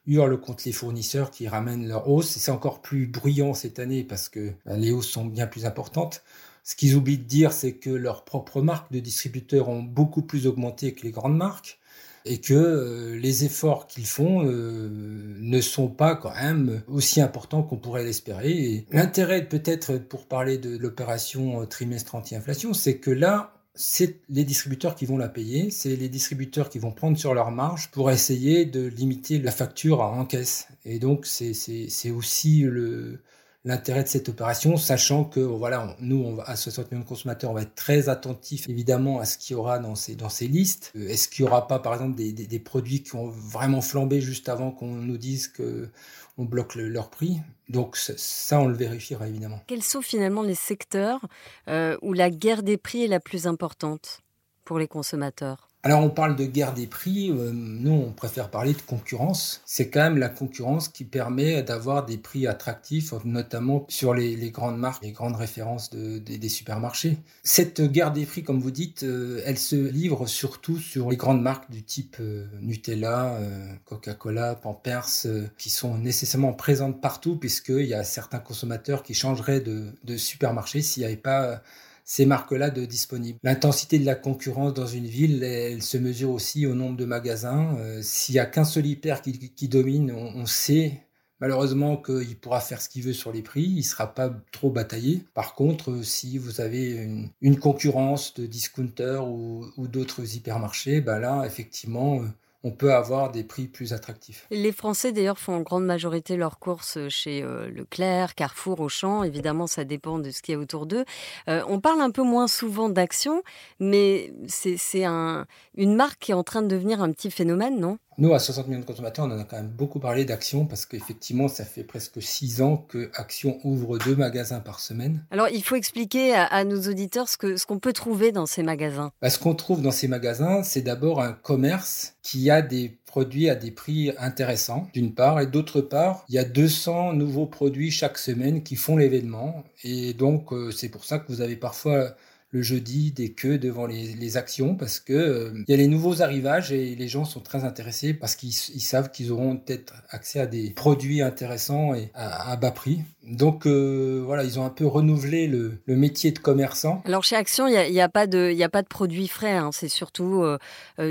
hurlent 0.06 0.40
contre 0.40 0.64
les 0.66 0.72
fournisseurs 0.72 1.30
qui 1.30 1.48
ramènent 1.48 1.86
leur 1.88 2.08
hausse. 2.08 2.36
Et 2.36 2.40
c'est 2.40 2.50
encore 2.50 2.82
plus 2.82 3.06
bruyant 3.06 3.54
cette 3.54 3.78
année 3.78 4.04
parce 4.04 4.28
que 4.28 4.52
bah, 4.66 4.76
les 4.76 4.90
hausses 4.90 5.08
sont 5.08 5.24
bien 5.24 5.46
plus 5.46 5.66
importantes. 5.66 6.22
Ce 6.62 6.76
qu'ils 6.76 6.96
oublient 6.96 7.18
de 7.18 7.24
dire, 7.24 7.52
c'est 7.52 7.74
que 7.74 7.90
leurs 7.90 8.24
propres 8.24 8.62
marques 8.62 8.90
de 8.90 9.00
distributeurs 9.00 9.68
ont 9.68 9.82
beaucoup 9.82 10.22
plus 10.22 10.46
augmenté 10.46 10.94
que 10.94 11.02
les 11.02 11.10
grandes 11.10 11.36
marques 11.36 11.78
et 12.24 12.40
que 12.40 12.54
euh, 12.54 13.18
les 13.18 13.44
efforts 13.44 13.86
qu'ils 13.86 14.06
font 14.06 14.46
euh, 14.46 14.88
ne 14.90 15.60
sont 15.60 15.88
pas 15.88 16.16
quand 16.16 16.34
même 16.34 16.82
aussi 16.88 17.20
importants 17.20 17.62
qu'on 17.62 17.76
pourrait 17.76 18.04
l'espérer. 18.04 18.86
L'intérêt 18.90 19.46
peut-être 19.46 19.98
pour 19.98 20.26
parler 20.26 20.56
de 20.56 20.76
l'opération 20.76 21.60
euh, 21.60 21.66
trimestre 21.66 22.14
anti-inflation, 22.14 22.72
c'est 22.72 22.96
que 22.96 23.10
là, 23.10 23.52
c'est 23.74 24.20
les 24.28 24.44
distributeurs 24.44 24.94
qui 24.94 25.04
vont 25.04 25.16
la 25.16 25.28
payer, 25.28 25.70
c'est 25.70 25.96
les 25.96 26.08
distributeurs 26.08 26.68
qui 26.68 26.78
vont 26.78 26.92
prendre 26.92 27.18
sur 27.18 27.34
leur 27.34 27.50
marge 27.50 27.90
pour 27.90 28.10
essayer 28.10 28.64
de 28.64 28.86
limiter 28.86 29.38
la 29.38 29.50
facture 29.50 30.00
en 30.00 30.24
caisse. 30.24 30.68
Et 30.84 30.98
donc 30.98 31.26
c'est 31.26 32.10
aussi 32.10 32.60
le, 32.62 33.20
l'intérêt 33.64 34.02
de 34.02 34.08
cette 34.08 34.28
opération, 34.28 34.76
sachant 34.76 35.24
que 35.24 35.40
voilà, 35.40 35.96
nous, 36.00 36.38
à 36.44 36.54
60 36.54 36.90
millions 36.90 37.02
de 37.02 37.08
consommateurs, 37.08 37.50
on 37.50 37.54
va 37.54 37.62
être 37.62 37.74
très 37.74 38.08
attentif 38.08 38.68
évidemment 38.68 39.20
à 39.20 39.24
ce 39.24 39.38
qu'il 39.38 39.54
y 39.54 39.56
aura 39.56 39.78
dans 39.78 39.94
ces, 39.94 40.16
dans 40.16 40.28
ces 40.28 40.46
listes. 40.48 40.92
Euh, 40.96 41.08
est-ce 41.08 41.28
qu'il 41.28 41.44
n'y 41.44 41.50
aura 41.50 41.66
pas, 41.66 41.78
par 41.78 41.94
exemple, 41.94 42.14
des, 42.14 42.32
des, 42.32 42.58
produits 42.58 43.02
qui 43.02 43.14
ont 43.16 43.28
vraiment 43.28 43.80
flambé 43.80 44.20
juste 44.20 44.48
avant 44.48 44.70
qu'on 44.70 44.88
nous 44.94 45.16
dise 45.16 45.48
que 45.48 45.88
on 46.36 46.44
bloque 46.44 46.74
leur 46.74 47.08
prix? 47.10 47.40
Donc 47.68 47.96
ça, 47.96 48.60
on 48.60 48.68
le 48.68 48.74
vérifiera 48.74 49.28
évidemment. 49.28 49.60
Quels 49.66 49.82
sont 49.82 50.02
finalement 50.02 50.42
les 50.42 50.54
secteurs 50.54 51.26
euh, 51.68 51.96
où 52.02 52.12
la 52.12 52.30
guerre 52.30 52.62
des 52.62 52.76
prix 52.76 53.04
est 53.04 53.08
la 53.08 53.20
plus 53.20 53.46
importante 53.46 54.20
pour 54.64 54.78
les 54.78 54.88
consommateurs? 54.88 55.68
Alors 55.84 56.02
on 56.02 56.08
parle 56.08 56.34
de 56.34 56.46
guerre 56.46 56.72
des 56.72 56.86
prix, 56.86 57.30
euh, 57.30 57.50
nous 57.52 57.92
on 57.92 58.10
préfère 58.10 58.48
parler 58.48 58.72
de 58.72 58.80
concurrence. 58.80 59.60
C'est 59.66 59.90
quand 59.90 60.00
même 60.00 60.16
la 60.16 60.30
concurrence 60.30 60.88
qui 60.88 61.04
permet 61.04 61.62
d'avoir 61.62 62.06
des 62.06 62.16
prix 62.16 62.46
attractifs, 62.46 63.12
notamment 63.26 63.84
sur 63.90 64.14
les, 64.14 64.50
grandes 64.50 64.78
marques, 64.78 65.04
les 65.04 65.12
grandes 65.12 65.36
références 65.36 65.90
des 65.90 66.48
supermarchés. 66.48 67.18
Cette 67.42 67.82
guerre 67.82 68.12
des 68.12 68.24
prix, 68.24 68.42
comme 68.42 68.60
vous 68.60 68.70
dites, 68.70 69.02
euh, 69.02 69.42
elle 69.44 69.58
se 69.58 69.76
livre 69.76 70.26
surtout 70.26 70.78
sur 70.78 71.10
les 71.10 71.18
grandes 71.18 71.42
marques 71.42 71.70
du 71.70 71.82
type 71.82 72.16
euh, 72.18 72.46
Nutella, 72.62 73.38
Coca-Cola, 73.84 74.54
Pampers, 74.54 75.26
qui 75.58 75.68
sont 75.68 75.98
nécessairement 75.98 76.54
présentes 76.54 77.02
partout, 77.02 77.36
puisqu'il 77.36 77.84
y 77.84 77.94
a 77.94 78.04
certains 78.04 78.38
consommateurs 78.38 79.02
qui 79.02 79.12
changeraient 79.12 79.60
de, 79.60 79.92
de 80.04 80.16
supermarché 80.16 80.80
s'il 80.80 81.02
n'y 81.02 81.08
avait 81.08 81.16
pas 81.16 81.60
ces 82.04 82.26
marques-là 82.26 82.70
de 82.70 82.84
disponibles. 82.84 83.38
L'intensité 83.42 83.98
de 83.98 84.04
la 84.04 84.14
concurrence 84.14 84.74
dans 84.74 84.86
une 84.86 85.06
ville, 85.06 85.42
elle, 85.42 85.82
se 85.82 85.96
mesure 85.96 86.30
aussi 86.30 86.66
au 86.66 86.74
nombre 86.74 86.96
de 86.96 87.06
magasins. 87.06 87.76
Euh, 87.78 88.00
s'il 88.02 88.34
y 88.34 88.38
a 88.38 88.46
qu'un 88.46 88.64
seul 88.64 88.86
hyper 88.86 89.22
qui, 89.22 89.68
domine, 89.68 90.12
on, 90.12 90.46
sait 90.46 91.00
malheureusement 91.40 91.96
qu'il 91.96 92.38
pourra 92.38 92.60
faire 92.60 92.80
ce 92.80 92.88
qu'il 92.88 93.02
veut 93.02 93.12
sur 93.12 93.32
les 93.32 93.42
prix, 93.42 93.64
il 93.64 93.78
ne 93.78 93.82
sera 93.82 94.14
pas 94.14 94.30
trop 94.52 94.70
bataillé. 94.70 95.24
Par 95.32 95.54
contre, 95.54 96.02
si 96.02 96.38
vous 96.38 96.60
avez 96.60 97.08
une, 97.40 97.58
concurrence 97.58 98.34
de 98.34 98.46
discounters 98.46 99.26
ou, 99.26 99.66
d'autres 99.78 100.36
hypermarchés, 100.36 101.00
ben 101.00 101.18
là, 101.18 101.44
effectivement, 101.46 102.20
euh, 102.20 102.26
on 102.64 102.70
peut 102.70 102.92
avoir 102.92 103.30
des 103.30 103.44
prix 103.44 103.68
plus 103.68 103.92
attractifs. 103.92 104.46
Les 104.50 104.72
Français 104.72 105.12
d'ailleurs 105.12 105.38
font 105.38 105.54
en 105.54 105.60
grande 105.60 105.84
majorité 105.84 106.36
leurs 106.36 106.58
courses 106.58 106.98
chez 107.08 107.42
euh, 107.42 107.70
Leclerc, 107.70 108.34
Carrefour, 108.34 108.80
Auchan. 108.80 109.22
Évidemment, 109.22 109.66
ça 109.66 109.84
dépend 109.84 110.18
de 110.18 110.30
ce 110.30 110.40
qu'il 110.40 110.54
y 110.54 110.56
a 110.56 110.58
autour 110.58 110.86
d'eux. 110.86 111.04
Euh, 111.48 111.62
on 111.68 111.78
parle 111.78 112.00
un 112.00 112.10
peu 112.10 112.22
moins 112.22 112.48
souvent 112.48 112.88
d'Action, 112.88 113.42
mais 113.80 114.32
c'est 114.48 115.04
un, 115.04 115.46
une 115.76 115.94
marque 115.94 116.18
qui 116.20 116.30
est 116.32 116.34
en 116.34 116.42
train 116.42 116.62
de 116.62 116.68
devenir 116.68 117.02
un 117.02 117.12
petit 117.12 117.30
phénomène, 117.30 117.78
non? 117.78 117.98
Nous, 118.18 118.34
à 118.34 118.38
60 118.38 118.68
millions 118.68 118.80
de 118.80 118.84
consommateurs, 118.84 119.26
on 119.26 119.30
en 119.30 119.38
a 119.38 119.44
quand 119.44 119.56
même 119.56 119.68
beaucoup 119.68 119.98
parlé 119.98 120.24
d'Action 120.24 120.66
parce 120.66 120.86
qu'effectivement, 120.86 121.48
ça 121.48 121.64
fait 121.64 121.84
presque 121.84 122.22
six 122.22 122.62
ans 122.62 122.76
que 122.76 123.10
Action 123.14 123.58
ouvre 123.64 123.98
deux 123.98 124.16
magasins 124.16 124.60
par 124.60 124.80
semaine. 124.80 125.24
Alors, 125.30 125.48
il 125.48 125.62
faut 125.62 125.76
expliquer 125.76 126.34
à, 126.34 126.64
nos 126.64 126.80
auditeurs 126.82 127.28
ce 127.28 127.36
qu'on 127.36 127.56
ce 127.56 127.66
qu'on 127.66 127.78
peut 127.78 127.92
trouver 127.92 128.30
dans 128.30 128.46
ces 128.46 128.62
magasins. 128.62 129.10
Bah, 129.22 129.30
ce 129.30 129.38
qu'on 129.38 129.54
trouve 129.54 129.80
dans 129.80 129.90
ces 129.90 130.06
magasins, 130.08 130.62
c'est 130.62 130.82
d'abord 130.82 131.22
un 131.22 131.32
commerce 131.32 132.14
qui 132.22 132.50
a 132.50 132.62
des 132.62 132.98
produits 133.06 133.48
à 133.48 133.54
des 133.54 133.70
prix 133.70 134.10
intéressants, 134.18 134.88
d'une 134.92 135.14
part, 135.14 135.40
et 135.40 135.46
d'autre 135.46 135.80
part, 135.80 136.24
il 136.28 136.34
y 136.34 136.38
a 136.38 136.44
200 136.44 137.12
nouveaux 137.12 137.46
produits 137.46 137.90
chaque 137.90 138.18
semaine 138.18 138.62
qui 138.62 138.76
font 138.76 138.96
l'événement. 138.96 139.64
Et 139.84 140.14
donc, 140.14 140.52
euh, 140.52 140.70
c'est 140.72 140.88
pour 140.88 141.04
ça 141.04 141.18
que 141.18 141.28
vous 141.28 141.40
avez 141.40 141.56
parfois 141.56 142.16
le 142.54 142.62
jeudi 142.62 143.10
des 143.10 143.32
queues 143.32 143.58
devant 143.58 143.84
les, 143.84 144.36
actions 144.36 144.74
parce 144.74 145.00
que 145.00 145.12
euh, 145.12 145.64
il 145.68 145.70
y 145.70 145.74
a 145.74 145.76
les 145.76 145.86
nouveaux 145.86 146.22
arrivages 146.22 146.72
et 146.72 146.94
les 146.94 147.08
gens 147.08 147.24
sont 147.24 147.40
très 147.40 147.64
intéressés 147.64 148.14
parce 148.14 148.36
qu'ils 148.36 148.52
savent 148.52 149.10
qu'ils 149.10 149.32
auront 149.32 149.56
peut-être 149.56 149.94
accès 150.08 150.40
à 150.40 150.46
des 150.46 150.70
produits 150.70 151.20
intéressants 151.20 151.94
et 151.94 152.10
à, 152.14 152.56
bas 152.56 152.70
prix. 152.70 153.02
Donc 153.22 153.66
euh, 153.66 154.22
voilà, 154.24 154.44
ils 154.44 154.58
ont 154.58 154.64
un 154.64 154.70
peu 154.70 154.86
renouvelé 154.86 155.46
le, 155.46 155.78
métier 155.86 156.32
de 156.32 156.38
commerçant. 156.38 157.02
Alors 157.06 157.24
chez 157.24 157.36
Action, 157.36 157.66
il 157.66 157.92
n'y 157.92 158.00
a, 158.00 158.08
pas 158.08 158.26
de, 158.26 158.54
a 158.60 158.68
pas 158.68 158.82
de 158.82 158.88
produits 158.88 159.28
frais, 159.28 159.56
hein. 159.56 159.70
c'est 159.72 159.88
surtout 159.88 160.42
euh, 160.42 160.58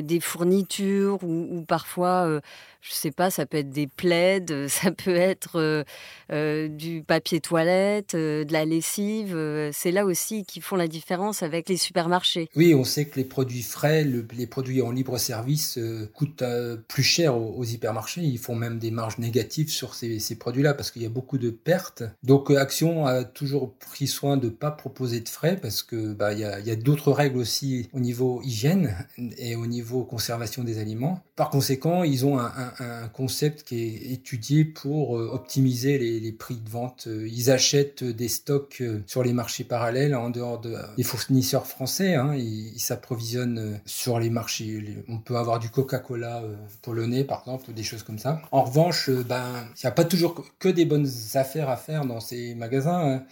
des 0.01 0.19
fournitures 0.19 1.23
ou 1.23 1.63
parfois 1.67 2.41
je 2.81 2.91
sais 2.91 3.11
pas, 3.11 3.31
ça 3.31 3.45
peut 3.45 3.57
être 3.57 3.69
des 3.69 3.87
plaids, 3.87 4.45
ça 4.67 4.91
peut 4.91 5.15
être 5.15 5.85
du 6.29 7.03
papier 7.03 7.39
toilette, 7.39 8.15
de 8.15 8.51
la 8.51 8.65
lessive. 8.65 9.37
c'est 9.71 9.91
là 9.91 10.05
aussi 10.05 10.45
qui 10.45 10.61
font 10.61 10.75
la 10.75 10.87
différence 10.87 11.32
avec 11.41 11.69
les 11.69 11.77
supermarchés. 11.77 12.49
Oui, 12.55 12.75
on 12.75 12.83
sait 12.83 13.05
que 13.05 13.15
les 13.15 13.25
produits 13.25 13.63
frais, 13.63 14.03
les 14.03 14.47
produits 14.47 14.81
en 14.81 14.91
libre 14.91 15.17
service 15.17 15.79
coûtent 16.13 16.43
plus 16.87 17.03
cher 17.03 17.37
aux, 17.37 17.63
hypermarchés. 17.63 18.21
Ils 18.21 18.37
font 18.37 18.55
même 18.55 18.77
des 18.77 18.91
marges 18.91 19.17
négatives 19.17 19.69
sur 19.69 19.95
ces, 19.95 20.19
produits-là 20.35 20.73
parce 20.73 20.91
qu'il 20.91 21.01
y 21.01 21.05
a 21.05 21.09
beaucoup 21.09 21.37
de 21.37 21.49
pertes. 21.49 22.03
Donc 22.23 22.51
Action 22.51 23.05
a 23.05 23.23
toujours 23.23 23.73
pris 23.73 24.07
soin 24.07 24.37
de 24.37 24.45
ne 24.45 24.51
pas 24.51 24.71
proposer 24.71 25.21
de 25.21 25.29
frais 25.29 25.57
parce 25.61 25.83
que 25.83 26.13
bah, 26.13 26.33
y 26.33 26.43
a, 26.43 26.75
d'autres 26.75 27.11
règles 27.11 27.37
aussi 27.37 27.89
au 27.93 27.99
niveau 27.99 28.41
hygiène 28.43 28.95
et 29.37 29.55
au 29.55 29.65
niveau 29.65 30.03
conservation 30.03 30.63
des 30.63 30.79
aliments. 30.79 31.23
Par 31.35 31.49
conséquent, 31.49 32.03
ils 32.03 32.25
ont 32.25 32.39
un 32.39 33.07
concept 33.13 33.63
qui 33.63 33.81
est 33.81 34.11
étudié 34.13 34.65
pour 34.65 35.17
euh, 35.17 35.29
optimiser 35.31 35.97
les, 35.97 36.31
prix 36.31 36.57
de 36.57 36.69
vente. 36.69 37.05
Euh, 37.07 37.27
ils 37.27 37.51
achètent 37.51 38.03
des 38.03 38.27
stocks 38.27 38.81
euh, 38.81 39.01
sur 39.07 39.23
les 39.23 39.33
marchés 39.33 39.63
parallèles 39.63 40.15
en 40.15 40.29
dehors 40.29 40.59
des 40.59 41.03
fournisseurs 41.25 41.65
français. 41.65 42.15
Hein. 42.15 42.35
Ils 42.35 42.79
s'approvisionnent 42.79 43.79
sur 43.85 44.19
les 44.19 44.29
marchés. 44.29 45.03
On 45.07 45.17
peut 45.17 45.37
avoir 45.37 45.59
du 45.59 45.69
Coca-Cola 45.69 46.43
polonais, 46.81 47.23
par 47.23 47.41
exemple, 47.41 47.69
ou 47.69 47.73
des 47.73 47.83
choses 47.83 48.03
comme 48.03 48.19
ça. 48.19 48.41
En 48.51 48.63
revanche, 48.63 49.09
ben, 49.09 49.45
il 49.77 49.85
n'y 49.85 49.87
a 49.87 49.91
pas 49.91 50.05
toujours 50.05 50.45
que 50.59 50.69
des 50.69 50.85
bonnes 50.85 51.09
affaires 51.35 51.69
à 51.69 51.77
faire 51.77 52.05
dans 52.05 52.19
ces 52.19 52.55
magasins. 52.55 53.15
Hein 53.15 53.23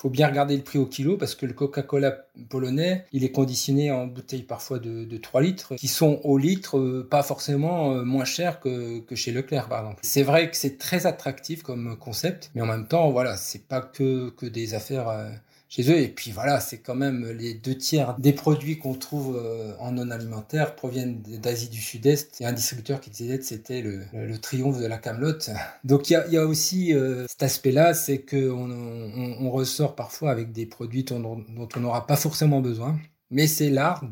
faut 0.00 0.08
bien 0.08 0.28
regarder 0.28 0.56
le 0.56 0.62
prix 0.62 0.78
au 0.78 0.86
kilo 0.86 1.18
parce 1.18 1.34
que 1.34 1.44
le 1.44 1.52
Coca-Cola 1.52 2.24
polonais, 2.48 3.04
il 3.12 3.22
est 3.22 3.32
conditionné 3.32 3.92
en 3.92 4.06
bouteilles 4.06 4.44
parfois 4.44 4.78
de, 4.78 5.16
3 5.18 5.42
litres 5.42 5.74
qui 5.74 5.88
sont 5.88 6.20
au 6.24 6.38
litre 6.38 6.78
euh, 6.78 7.06
pas 7.08 7.22
forcément 7.22 7.92
euh, 7.92 8.04
moins 8.04 8.24
cher 8.24 8.60
que, 8.60 9.02
chez 9.14 9.30
Leclerc 9.30 9.68
par 9.68 9.80
exemple. 9.80 10.00
C'est 10.02 10.22
vrai 10.22 10.50
que 10.50 10.56
c'est 10.56 10.78
très 10.78 11.06
attractif 11.06 11.62
comme 11.62 11.98
concept, 11.98 12.50
mais 12.54 12.62
en 12.62 12.66
même 12.66 12.86
temps, 12.86 13.10
voilà, 13.10 13.36
c'est 13.36 13.66
pas 13.68 13.82
que, 13.82 14.30
que 14.30 14.46
des 14.46 14.72
affaires 14.72 15.08
euh, 15.10 15.28
chez 15.70 15.90
eux. 15.90 15.98
Et 15.98 16.08
puis 16.08 16.32
voilà, 16.32 16.60
c'est 16.60 16.78
quand 16.78 16.96
même 16.96 17.30
les 17.30 17.54
deux 17.54 17.76
tiers 17.76 18.16
des 18.18 18.32
produits 18.32 18.78
qu'on 18.78 18.94
trouve 18.94 19.40
euh, 19.42 19.72
en 19.78 19.92
non 19.92 20.10
alimentaire 20.10 20.74
proviennent 20.74 21.22
d'Asie 21.22 21.68
du 21.70 21.80
Sud-Est. 21.80 22.40
Il 22.40 22.42
y 22.42 22.46
a 22.46 22.50
un 22.50 22.52
distributeur 22.52 23.00
qui 23.00 23.08
disait 23.08 23.38
que 23.38 23.44
c'était 23.44 23.80
le, 23.80 24.04
triomphe 24.38 24.80
de 24.80 24.86
la 24.86 24.98
camelote. 24.98 25.50
Donc 25.84 26.10
il 26.10 26.20
y 26.28 26.36
a, 26.36 26.46
aussi 26.46 26.92
euh, 26.92 27.26
cet 27.28 27.44
aspect-là, 27.44 27.94
c'est 27.94 28.18
qu'on 28.18 28.70
on, 28.70 29.50
ressort 29.50 29.94
parfois 29.94 30.30
avec 30.30 30.52
des 30.52 30.66
produits 30.66 31.04
dont, 31.04 31.44
on 31.56 31.80
n'aura 31.80 32.06
pas 32.06 32.16
forcément 32.16 32.60
besoin. 32.60 32.98
Mais 33.30 33.46
c'est 33.46 33.70
l'art 33.70 34.02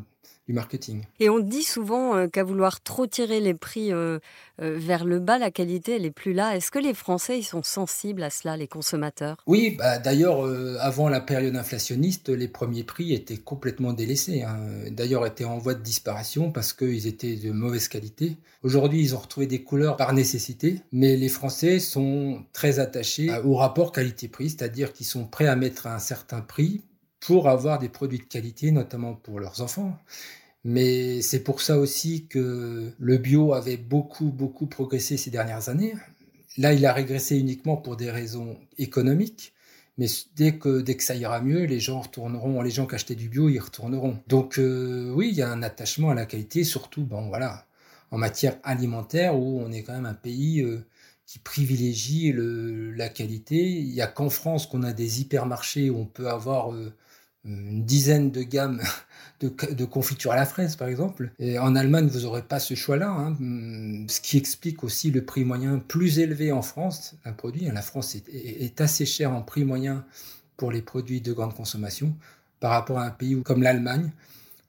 du 0.49 0.55
marketing. 0.55 1.03
Et 1.19 1.29
on 1.29 1.37
dit 1.37 1.61
souvent 1.61 2.15
euh, 2.15 2.27
qu'à 2.27 2.43
vouloir 2.43 2.81
trop 2.81 3.05
tirer 3.05 3.39
les 3.39 3.53
prix 3.53 3.93
euh, 3.93 4.17
euh, 4.63 4.77
vers 4.79 5.05
le 5.05 5.19
bas, 5.19 5.37
la 5.37 5.51
qualité, 5.51 5.97
elle 5.97 6.01
n'est 6.01 6.11
plus 6.11 6.33
là. 6.33 6.57
Est-ce 6.57 6.71
que 6.71 6.79
les 6.79 6.95
Français, 6.95 7.37
ils 7.37 7.43
sont 7.43 7.61
sensibles 7.61 8.23
à 8.23 8.31
cela, 8.31 8.57
les 8.57 8.67
consommateurs? 8.67 9.37
Oui, 9.45 9.75
bah, 9.77 9.99
d'ailleurs, 9.99 10.43
avant 10.79 11.07
la 11.07 11.21
période 11.21 11.55
inflationniste, 11.55 12.29
les 12.29 12.47
premiers 12.47 12.83
prix 12.83 13.13
étaient 13.13 13.37
complètement 13.37 13.93
délaissés. 13.93 14.41
Hein. 14.41 14.57
D'ailleurs, 14.89 15.23
étaient 15.27 15.45
en 15.45 15.59
voie 15.59 15.75
de 15.75 15.83
disparition 15.83 16.51
parce 16.51 16.73
qu'ils 16.73 17.05
étaient 17.05 17.35
de 17.35 17.51
mauvaise 17.51 17.87
qualité. 17.87 18.37
Aujourd'hui, 18.63 19.03
ils 19.03 19.13
ont 19.15 19.19
retrouvé 19.19 19.45
des 19.45 19.61
couleurs 19.61 19.97
par 19.97 20.13
nécessité, 20.13 20.81
mais 20.91 21.15
les 21.15 21.29
Français 21.29 21.79
sont 21.79 22.43
très 22.53 22.79
attachés 22.79 23.29
au 23.43 23.53
rapport 23.53 23.91
qualité-prix, 23.91 24.49
c'est-à-dire 24.49 24.93
qu'ils 24.93 25.05
sont 25.05 25.27
prêts 25.27 25.47
à 25.47 25.55
mettre 25.55 25.85
un 25.85 25.99
certain 25.99 26.41
prix 26.41 26.81
pour 27.19 27.49
avoir 27.49 27.79
des 27.79 27.89
produits 27.89 28.19
de 28.19 28.23
qualité, 28.23 28.71
notamment 28.71 29.13
pour 29.13 29.39
leurs 29.39 29.61
enfants. 29.61 29.97
Mais 30.63 31.21
c'est 31.21 31.43
pour 31.43 31.61
ça 31.61 31.77
aussi 31.77 32.27
que 32.27 32.91
le 32.97 33.17
bio 33.17 33.53
avait 33.53 33.77
beaucoup, 33.77 34.31
beaucoup 34.31 34.67
progressé 34.67 35.17
ces 35.17 35.31
dernières 35.31 35.69
années. 35.69 35.93
Là, 36.57 36.73
il 36.73 36.85
a 36.85 36.93
régressé 36.93 37.37
uniquement 37.37 37.77
pour 37.77 37.95
des 37.95 38.11
raisons 38.11 38.57
économiques. 38.77 39.53
Mais 39.97 40.07
dès 40.35 40.57
que, 40.57 40.81
dès 40.81 40.95
que 40.95 41.03
ça 41.03 41.15
ira 41.15 41.41
mieux, 41.41 41.65
les 41.65 41.79
gens 41.81 41.99
retourneront, 41.99 42.61
les 42.61 42.71
gens 42.71 42.85
qui 42.87 42.95
achetaient 42.95 43.15
du 43.15 43.27
bio, 43.29 43.49
ils 43.49 43.59
retourneront. 43.59 44.17
Donc 44.27 44.57
euh, 44.57 45.11
oui, 45.13 45.29
il 45.29 45.35
y 45.35 45.41
a 45.41 45.49
un 45.49 45.61
attachement 45.61 46.09
à 46.09 46.13
la 46.13 46.25
qualité, 46.25 46.63
surtout 46.63 47.03
bon, 47.03 47.27
voilà, 47.27 47.65
en 48.11 48.17
matière 48.17 48.57
alimentaire 48.63 49.37
où 49.37 49.59
on 49.59 49.71
est 49.73 49.83
quand 49.83 49.93
même 49.93 50.05
un 50.05 50.13
pays 50.13 50.61
euh, 50.61 50.85
qui 51.25 51.39
privilégie 51.39 52.31
le, 52.31 52.91
la 52.91 53.09
qualité. 53.09 53.57
Il 53.57 53.89
n'y 53.91 54.01
a 54.01 54.07
qu'en 54.07 54.29
France 54.29 54.67
qu'on 54.67 54.83
a 54.83 54.93
des 54.93 55.21
hypermarchés 55.21 55.89
où 55.89 55.97
on 55.97 56.05
peut 56.05 56.29
avoir 56.29 56.73
euh, 56.73 56.93
une 57.45 57.83
dizaine 57.85 58.31
de 58.31 58.43
gammes 58.43 58.81
de, 59.39 59.51
de 59.71 59.85
confiture 59.85 60.31
à 60.31 60.35
la 60.35 60.45
fraise, 60.45 60.75
par 60.75 60.87
exemple. 60.87 61.31
Et 61.39 61.59
en 61.59 61.75
Allemagne, 61.75 62.07
vous 62.07 62.21
n'aurez 62.21 62.41
pas 62.41 62.59
ce 62.59 62.73
choix-là, 62.73 63.09
hein. 63.09 63.35
ce 64.07 64.19
qui 64.21 64.37
explique 64.37 64.83
aussi 64.83 65.11
le 65.11 65.23
prix 65.23 65.45
moyen 65.45 65.79
plus 65.79 66.19
élevé 66.19 66.51
en 66.51 66.61
France 66.61 67.15
d'un 67.25 67.33
produit. 67.33 67.65
La 67.65 67.81
France 67.81 68.15
est, 68.15 68.27
est, 68.29 68.81
assez 68.81 69.05
chère 69.05 69.33
en 69.33 69.41
prix 69.41 69.63
moyen 69.63 70.05
pour 70.57 70.71
les 70.71 70.81
produits 70.81 71.21
de 71.21 71.31
grande 71.31 71.55
consommation 71.55 72.13
par 72.59 72.71
rapport 72.71 72.99
à 72.99 73.05
un 73.05 73.11
pays 73.11 73.41
comme 73.43 73.63
l'Allemagne 73.63 74.11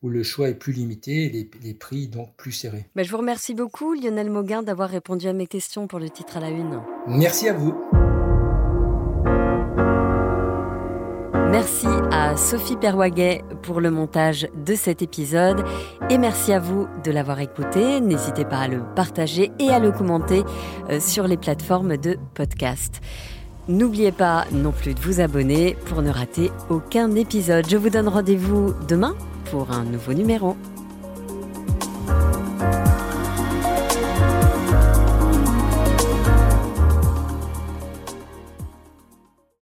où 0.02 0.08
le 0.08 0.22
choix 0.22 0.48
est 0.48 0.54
plus 0.54 0.72
limité 0.72 1.26
et 1.26 1.28
les, 1.28 1.50
les 1.62 1.74
prix 1.74 2.08
donc 2.08 2.32
plus 2.36 2.52
serrés. 2.52 2.86
Bah, 2.94 3.02
je 3.02 3.10
vous 3.10 3.18
remercie 3.18 3.54
beaucoup 3.54 3.94
Lionel 3.94 4.30
Mauguin 4.30 4.62
d'avoir 4.62 4.88
répondu 4.88 5.28
à 5.28 5.32
mes 5.32 5.46
questions 5.46 5.86
pour 5.86 5.98
le 5.98 6.08
titre 6.08 6.36
à 6.36 6.40
la 6.40 6.48
une. 6.48 6.80
Merci 7.06 7.48
à 7.48 7.52
vous. 7.52 7.74
Merci 11.50 11.88
à 12.12 12.36
Sophie 12.36 12.76
Perwaguet 12.76 13.42
pour 13.62 13.80
le 13.80 13.90
montage 13.90 14.46
de 14.64 14.76
cet 14.76 15.02
épisode 15.02 15.64
et 16.08 16.16
merci 16.16 16.52
à 16.52 16.60
vous 16.60 16.86
de 17.02 17.10
l'avoir 17.10 17.40
écouté. 17.40 18.00
N'hésitez 18.00 18.44
pas 18.44 18.58
à 18.58 18.68
le 18.68 18.82
partager 18.94 19.50
et 19.58 19.70
à 19.70 19.80
le 19.80 19.90
commenter 19.90 20.44
euh, 20.90 21.00
sur 21.00 21.26
les 21.26 21.36
plateformes 21.36 21.96
de 21.96 22.18
podcast. 22.34 23.00
N'oubliez 23.66 24.12
pas 24.12 24.44
non 24.52 24.70
plus 24.70 24.94
de 24.94 25.00
vous 25.00 25.20
abonner 25.20 25.76
pour 25.86 26.02
ne 26.02 26.10
rater 26.10 26.52
aucun 26.68 27.16
épisode. 27.16 27.68
Je 27.68 27.76
vous 27.76 27.90
donne 27.90 28.06
rendez-vous 28.06 28.72
demain 28.86 29.16
pour 29.50 29.72
un 29.72 29.82
nouveau 29.82 30.12
numéro. 30.14 30.56